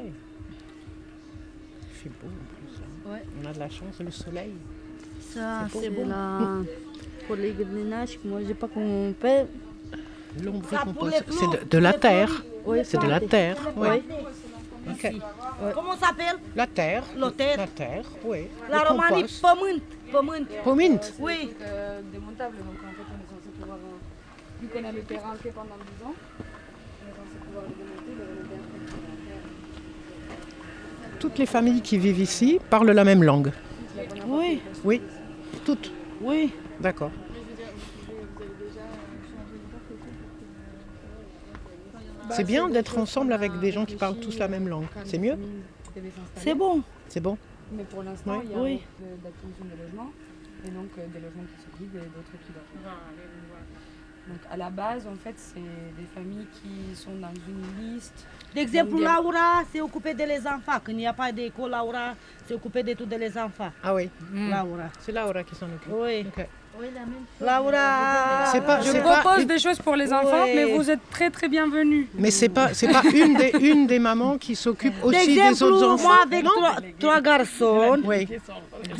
[0.06, 0.12] Il
[1.94, 2.76] fait beau en plus.
[2.82, 3.12] hein.
[3.12, 3.24] Ouais.
[3.42, 4.54] On a de la chance, le soleil.
[5.22, 6.02] Ça, C'est beau.
[6.04, 6.58] c'est la...
[7.28, 8.20] pour les gardiennages.
[8.24, 9.48] Moi, je sais pas on fait.
[10.44, 11.24] Lombricompost.
[11.30, 12.44] C'est de, de la terre.
[12.66, 13.58] Oui, C'est de la terre.
[13.76, 13.88] Oui.
[14.90, 15.12] Ok.
[15.74, 16.38] Comment ça s'appelle?
[16.56, 17.04] La terre.
[17.18, 17.58] La terre.
[17.58, 18.48] La terre, oui.
[18.70, 19.42] La Le Romanie, compost.
[19.42, 19.82] pământ.
[20.12, 20.50] Pământ.
[20.64, 21.14] Pomint.
[21.20, 21.54] Oui.
[21.62, 25.36] Euh, démontable, donc en fait on est censé pouvoir, euh, vu qu'on a le terrain
[25.36, 28.39] fait pendant 10 ans, on est censé pouvoir le démonter, le remettre un peu
[31.20, 33.52] Toutes les familles qui vivent ici parlent la même langue.
[34.28, 34.62] Oui.
[34.84, 35.02] Oui.
[35.66, 35.92] Toutes.
[36.22, 36.52] Oui.
[36.80, 37.12] D'accord.
[42.32, 44.86] C'est bien d'être ensemble avec des gens qui parlent tous la même langue.
[45.06, 45.36] C'est mieux?
[46.36, 46.84] C'est bon.
[47.08, 47.38] C'est bon?
[47.72, 48.82] Mais pour l'instant, il y a Oui.
[49.00, 50.12] de logements,
[50.66, 52.96] et donc euh, des logements qui se vident et d'autres qui dorment.
[54.30, 58.26] Donc à la base, en fait, c'est des familles qui sont dans une liste.
[58.56, 59.16] De mondiale.
[59.16, 60.80] Laura se ocupe de les enfants.
[60.84, 62.14] Când il n'y a pas d'école, Laura
[62.48, 63.72] se ocupe de tout de les enfants.
[63.84, 64.10] Ah oui.
[64.32, 64.90] Laura.
[65.00, 65.92] C'est Laura qui s'en occupe.
[65.92, 66.26] Oui.
[66.80, 66.88] Oui,
[67.42, 68.46] Laura.
[68.52, 70.54] C'est pas- Je pas propose des choses pour les enfants, Ouais.
[70.56, 72.08] mais vous êtes très très bienvenus.
[72.18, 75.64] Mais c'est pas c'est pas une des une des mamans qui s'occupe De aussi des
[75.64, 76.04] autres enfants.
[76.10, 78.28] moi avec non trois, trois garçons, Oui.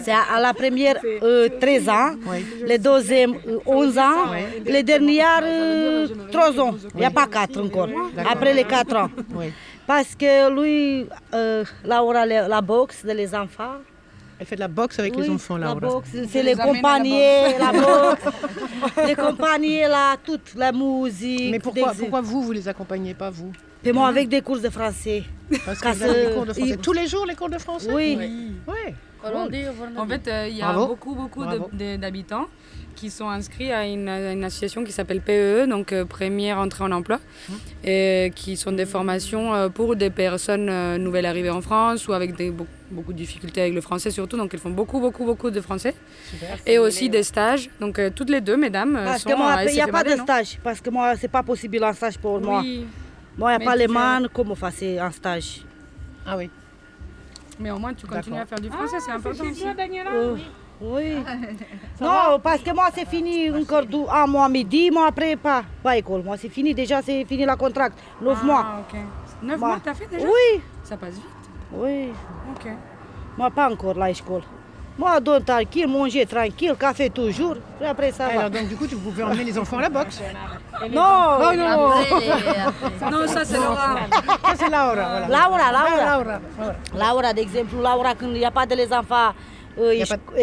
[0.04, 2.46] c'est à la première euh, 13 ans, Oui.
[2.68, 4.22] le deuxième euh, 11 ans,
[4.66, 6.76] le dernier euh, 3 ans.
[6.96, 7.90] Il n'y a pas 4 encore,
[8.34, 9.10] après les 4 ans.
[9.36, 9.52] Oui.
[9.88, 13.78] Parce que lui, euh, Laura, la, la boxe de les enfants,
[14.40, 15.80] Elle fait de la boxe avec les Oui, enfants, La Laura.
[15.82, 17.20] boxe, c'est les la compagnies,
[17.60, 18.22] la boxe.
[19.06, 21.52] les compagnies, là, toute la musique.
[21.52, 23.52] Mais pourquoi, des- pourquoi vous, vous les accompagnez pas, vous?
[23.84, 25.24] Et moi, avec des cours de français.
[25.66, 26.70] Parce que Parce vous avez des que- cours de français.
[26.72, 27.90] il- Tous les jours, les cours de français?
[27.94, 28.18] Oui.
[28.68, 28.96] Ouais.
[29.98, 30.88] En fait, euh, il y a Bravo.
[30.88, 31.70] beaucoup, beaucoup de- Bravo.
[31.74, 32.46] de- d'habitants
[33.00, 36.84] qui sont inscrits à une, à une association qui s'appelle PEE, donc euh, Première Entrée
[36.84, 37.54] en Emploi, Mmh.
[37.86, 42.14] et qui sont des formations euh, pour des personnes euh, nouvelles arrivées en France ou
[42.14, 44.36] avec des, beaucoup, de difficultés avec le français surtout.
[44.36, 45.96] Donc, ils font beaucoup, beaucoup, beaucoup de français.
[46.66, 47.70] Et aussi des stages.
[47.80, 50.04] Donc, euh, toutes les deux, mesdames, Parce sont que moi, à il n'y a pas
[50.04, 50.60] de stage.
[50.62, 52.60] Parce que moi, c'est pas possible un stage pour moi.
[52.62, 52.86] Oui.
[53.38, 55.64] Moi, il n'y Mais a pas les mains, comment faire un stage
[56.26, 56.50] Ah oui.
[57.60, 59.66] Mais au moins, tu continues à faire du français, c'est important aussi.
[59.66, 60.44] Euh, Oui.
[62.02, 65.98] non, parce que moi, c'est fini encore dou- un mois midi, moi, après, pas, pas
[65.98, 66.24] école.
[66.24, 67.90] Moi, c'est fini, déjà, c'est fini la contrat.
[68.22, 68.66] Neuf Ah, mois.
[68.88, 69.00] ok.
[69.44, 70.62] Neuf Moi- mois, t'as fait déjà Oui.
[70.84, 71.24] Ça passe vite.
[71.74, 72.10] Oui.
[72.56, 72.72] Ok.
[73.38, 74.42] Moi, pas encore la école.
[74.98, 77.56] Moi, donne tranquille, manger tranquille, café toujours.
[77.82, 78.32] Et après, ça va.
[78.40, 80.22] Alors, donc, du coup, tu pouvez emmener les enfants à la boxe
[80.92, 83.96] Non, Oh, non Non, ça, c'est Laura.
[84.46, 84.94] Ça, c'est Laura.
[84.94, 85.28] Voilà.
[85.28, 85.86] Laura, Laura.
[85.88, 86.40] Ah, Laura.
[86.58, 86.74] Laura.
[87.14, 89.32] Laura, d'exemple, Laura, quand il n'y a pas de les enfants
[89.80, 90.40] euh, pas de- y a pas d'école.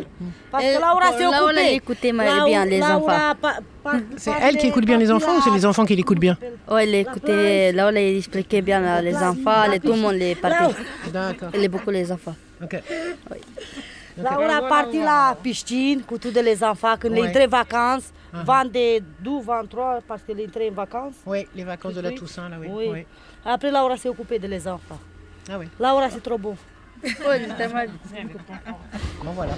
[0.00, 0.04] école,
[0.50, 1.60] parce que Laura s'est Laura, occupée.
[1.68, 3.50] elle écoutait Laura- bien les Laura enfants.
[4.16, 6.36] C'est elle qui écoute bien les enfants ou c'est les enfants qui l'écoutent bien
[6.68, 10.34] Ouais, elle écoutait, là, elle expliquait bien là, les enfants, les- tout le monde les
[10.34, 10.74] parlait.
[11.12, 11.48] D'accord.
[11.54, 12.34] Elle est beaucoup les enfants.
[12.62, 12.76] Ok.
[14.18, 17.20] Laura partit la piscine cu tous les enfants quand Ouais.
[17.20, 18.44] ils étaient en vacances, Uh-huh.
[18.44, 21.14] 22, 23, parce qu'ils étaient en vacances.
[21.26, 22.14] Oui, les vacances de la Oui.
[22.14, 22.68] Toussaint, là, oui.
[22.70, 22.84] Oui.
[22.92, 23.06] Oui.
[23.44, 25.00] Après, Laura s'est occupée de les enfants.
[25.50, 25.66] Ah oui.
[25.80, 26.54] Laura, c'est trop bon.
[29.24, 29.52] Bon, voilà.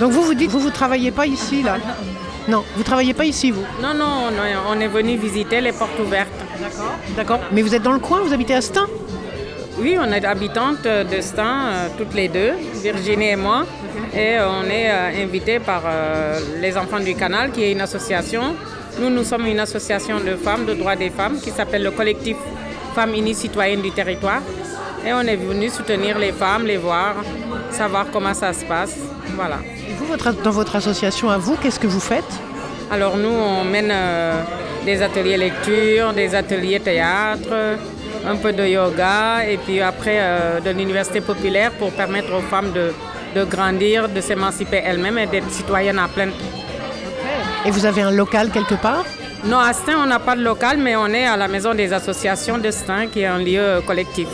[0.00, 1.78] Donc vous, vous dites, vous, vous travaillez pas ici, là?
[2.48, 3.64] Non, vous travaillez pas ici, vous?
[3.80, 6.28] Non, non, non, on est venu visiter les portes ouvertes.
[6.60, 6.94] D'accord.
[7.16, 7.40] D'accord.
[7.52, 8.86] Mais vous êtes dans le coin, vous habitez à Stein?
[9.78, 13.64] Oui, on est habitantes de Stein, euh, toutes les deux, Virginie et moi.
[14.14, 18.54] Et on est euh, invités par euh, les Enfants du Canal, qui est une association.
[19.00, 22.36] Nous, nous sommes une association de femmes, de droits des femmes, qui s'appelle le collectif
[22.94, 24.42] Femmes Unies Citoyennes du Territoire.
[25.06, 27.14] Et on est venu soutenir les femmes, les voir,
[27.70, 28.98] savoir comment ça se passe.
[29.34, 29.56] Voilà.
[29.88, 32.32] Et vous, votre, dans votre association à vous, qu'est-ce que vous faites?
[32.90, 34.42] Alors nous, on mène euh,
[34.84, 37.78] des ateliers lecture, des ateliers théâtre,
[38.26, 42.72] un peu de yoga et puis après euh, de l'université populaire pour permettre aux femmes
[42.72, 42.92] de,
[43.34, 46.28] de grandir, de s'émanciper elles-mêmes et d'être citoyennes à plein.
[47.64, 49.04] Et vous avez un local quelque part?
[49.44, 51.92] Non, à Stein, on n'a pas de local, mais on est à la maison des
[51.92, 54.28] associations de Stein, qui est un lieu euh, collectif.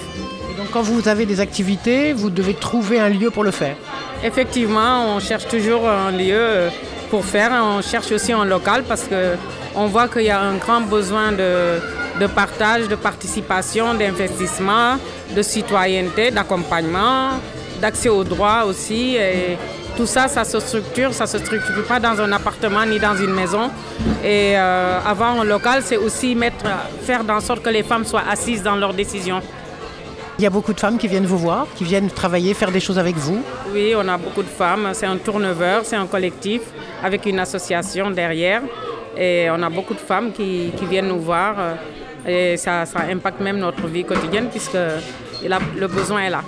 [0.50, 3.76] Et donc quand vous avez des activités, vous devez trouver un lieu pour le faire?
[4.22, 6.68] Effectivement, on cherche toujours un lieu euh,
[7.10, 7.52] pour faire.
[7.52, 9.36] On cherche aussi un local parce que
[9.74, 11.78] on voit qu'il y a un grand besoin de,
[12.20, 14.96] de partage, de participation, d'investissement,
[15.34, 17.30] de citoyenneté, d'accompagnement,
[17.80, 19.16] d'accès aux droits aussi.
[19.16, 19.56] Et
[19.96, 23.32] tout ça, ça se structure, ça se structure pas dans un appartement ni dans une
[23.34, 23.70] maison.
[24.22, 26.64] Et euh, avoir un local, c'est aussi mettre,
[27.02, 29.40] faire en sorte que les femmes soient assises dans leurs décisions.
[30.38, 32.78] Il y a beaucoup de femmes qui viennent vous voir, qui viennent travailler, faire des
[32.78, 33.42] choses avec vous.
[33.74, 34.90] Oui, on a beaucoup de femmes.
[34.92, 36.60] C'est un tourneveur, c'est un collectif
[37.02, 38.62] avec une association derrière.
[39.16, 41.56] Et on a beaucoup de femmes qui, qui viennent nous voir.
[42.24, 46.42] Et ça, ça impacte même notre vie quotidienne puisque a- le besoin est là.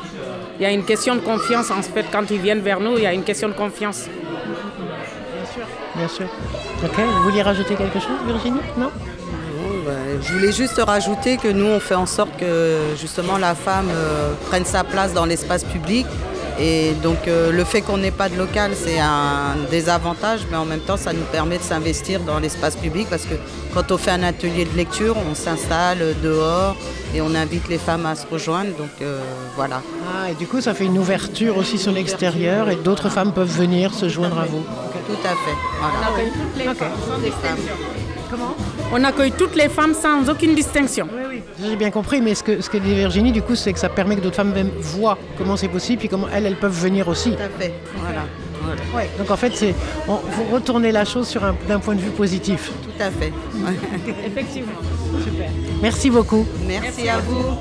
[0.60, 2.04] Il y a une question de confiance en fait.
[2.12, 4.08] Quand ils viennent vers nous, il y a une question de confiance.
[5.96, 6.26] Bien sûr.
[6.84, 8.60] Ok, vous vouliez rajouter quelque chose, Virginie?
[8.76, 8.90] Non?
[8.90, 8.90] Non,
[9.86, 13.88] bah, je voulais juste rajouter que nous, on fait en sorte que justement la femme
[13.90, 16.06] euh, prenne sa place dans l'espace public.
[16.60, 20.66] Et donc euh, le fait qu'on n'ait pas de local, c'est un désavantage, mais en
[20.66, 23.34] même temps, ça nous permet de s'investir dans l'espace public parce que
[23.72, 26.76] quand on fait un atelier de lecture, on s'installe dehors
[27.14, 28.76] et on invite les femmes à se rejoindre.
[28.76, 29.20] Donc euh,
[29.56, 29.80] voilà.
[30.06, 33.48] Ah, et du coup, ça fait une ouverture aussi sur l'extérieur et d'autres femmes peuvent
[33.48, 34.62] venir se joindre à vous.
[35.06, 35.56] Tout à fait.
[35.80, 36.74] Voilà.
[38.30, 38.54] Comment?
[38.92, 41.08] On accueille toutes les femmes sans aucune distinction.
[41.62, 43.88] J'ai bien compris, mais ce que, ce que dit Virginie, du coup, c'est que ça
[43.88, 47.08] permet que d'autres femmes même voient comment c'est possible, puis comment elles, elles peuvent venir
[47.08, 47.32] aussi.
[47.32, 47.74] Tout à fait.
[47.96, 48.22] Voilà.
[48.62, 48.82] Voilà.
[48.94, 49.74] Ouais, donc en fait, c'est,
[50.06, 52.70] on, vous retournez la chose sur un, d'un point de vue positif.
[52.82, 53.32] Tout à fait.
[54.26, 54.72] Effectivement.
[55.82, 56.46] Merci beaucoup.
[56.66, 57.56] Merci à vous.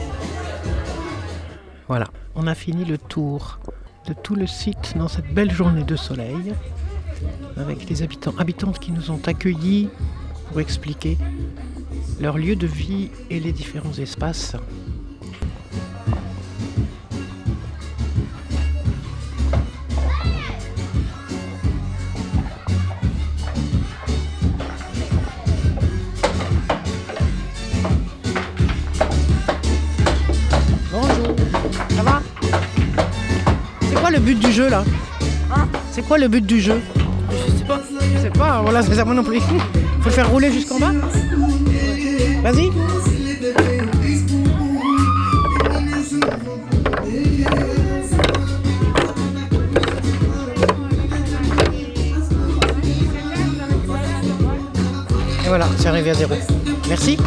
[1.88, 3.60] Voilà, on a fini le tour
[4.08, 6.54] de tout le site dans cette belle journée de soleil,
[7.58, 9.90] avec les habitants, habitantes qui nous ont accueillis
[10.48, 11.18] pour expliquer
[12.20, 14.56] leur lieu de vie et les différents espaces.
[30.92, 31.36] Bonjour,
[31.90, 32.22] ça va?
[33.90, 34.84] C'est quoi le but du jeu là?
[35.56, 35.68] Hein?
[35.92, 36.82] C'est quoi le but du jeu?
[37.32, 37.82] Je sais pas.
[38.14, 39.40] Je sais pas, voilà, c'est ça moi non plus.
[40.02, 40.92] Faut le faire rouler jusqu'en bas?
[42.42, 42.72] Vas-y.
[55.44, 56.36] Et voilà, c'est arrivé à zéro.
[56.88, 57.18] Merci.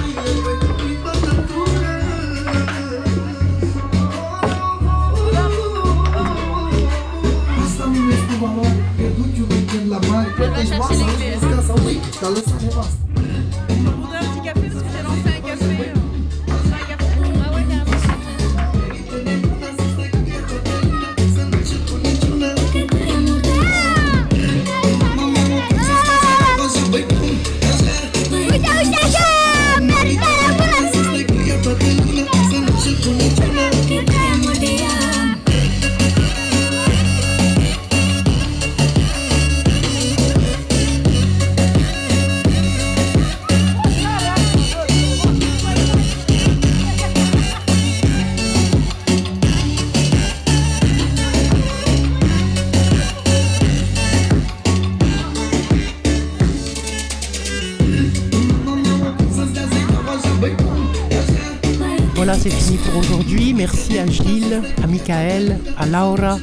[62.42, 63.54] c'est fini pour aujourd'hui.
[63.54, 66.38] Merci à Gilles, à Michael, à Laura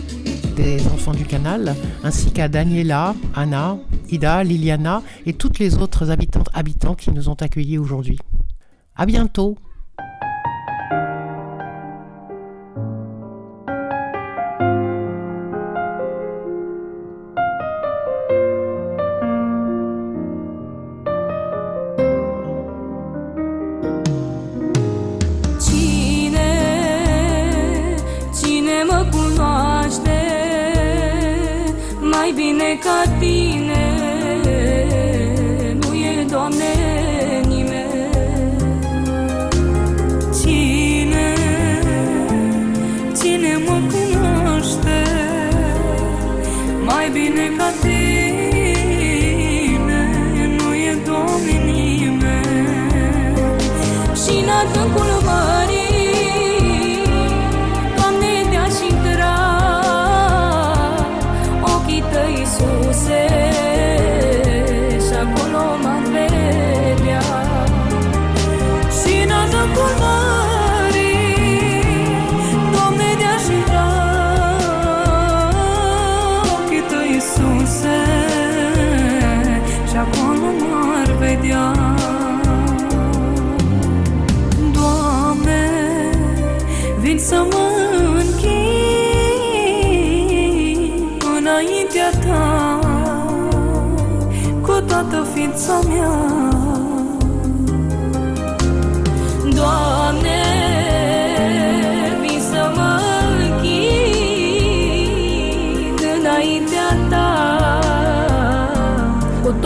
[0.56, 1.76] des enfants du canal,
[2.06, 3.78] ainsi qu'à Daniela, Anna,
[4.10, 8.18] Ida, Liliana et toutes les autres habitantes habitants qui nous ont accueillis aujourd'hui.
[8.96, 9.58] À bientôt!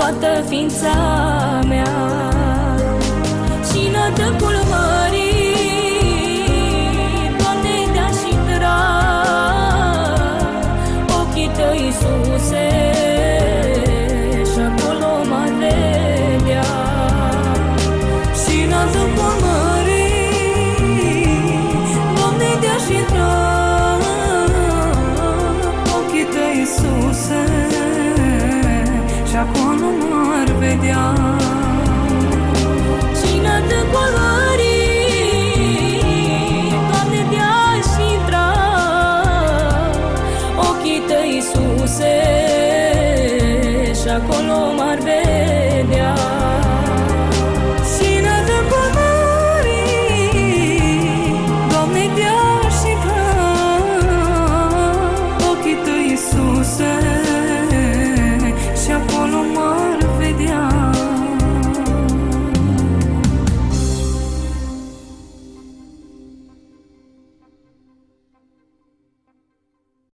[0.04, 1.33] toată ființa.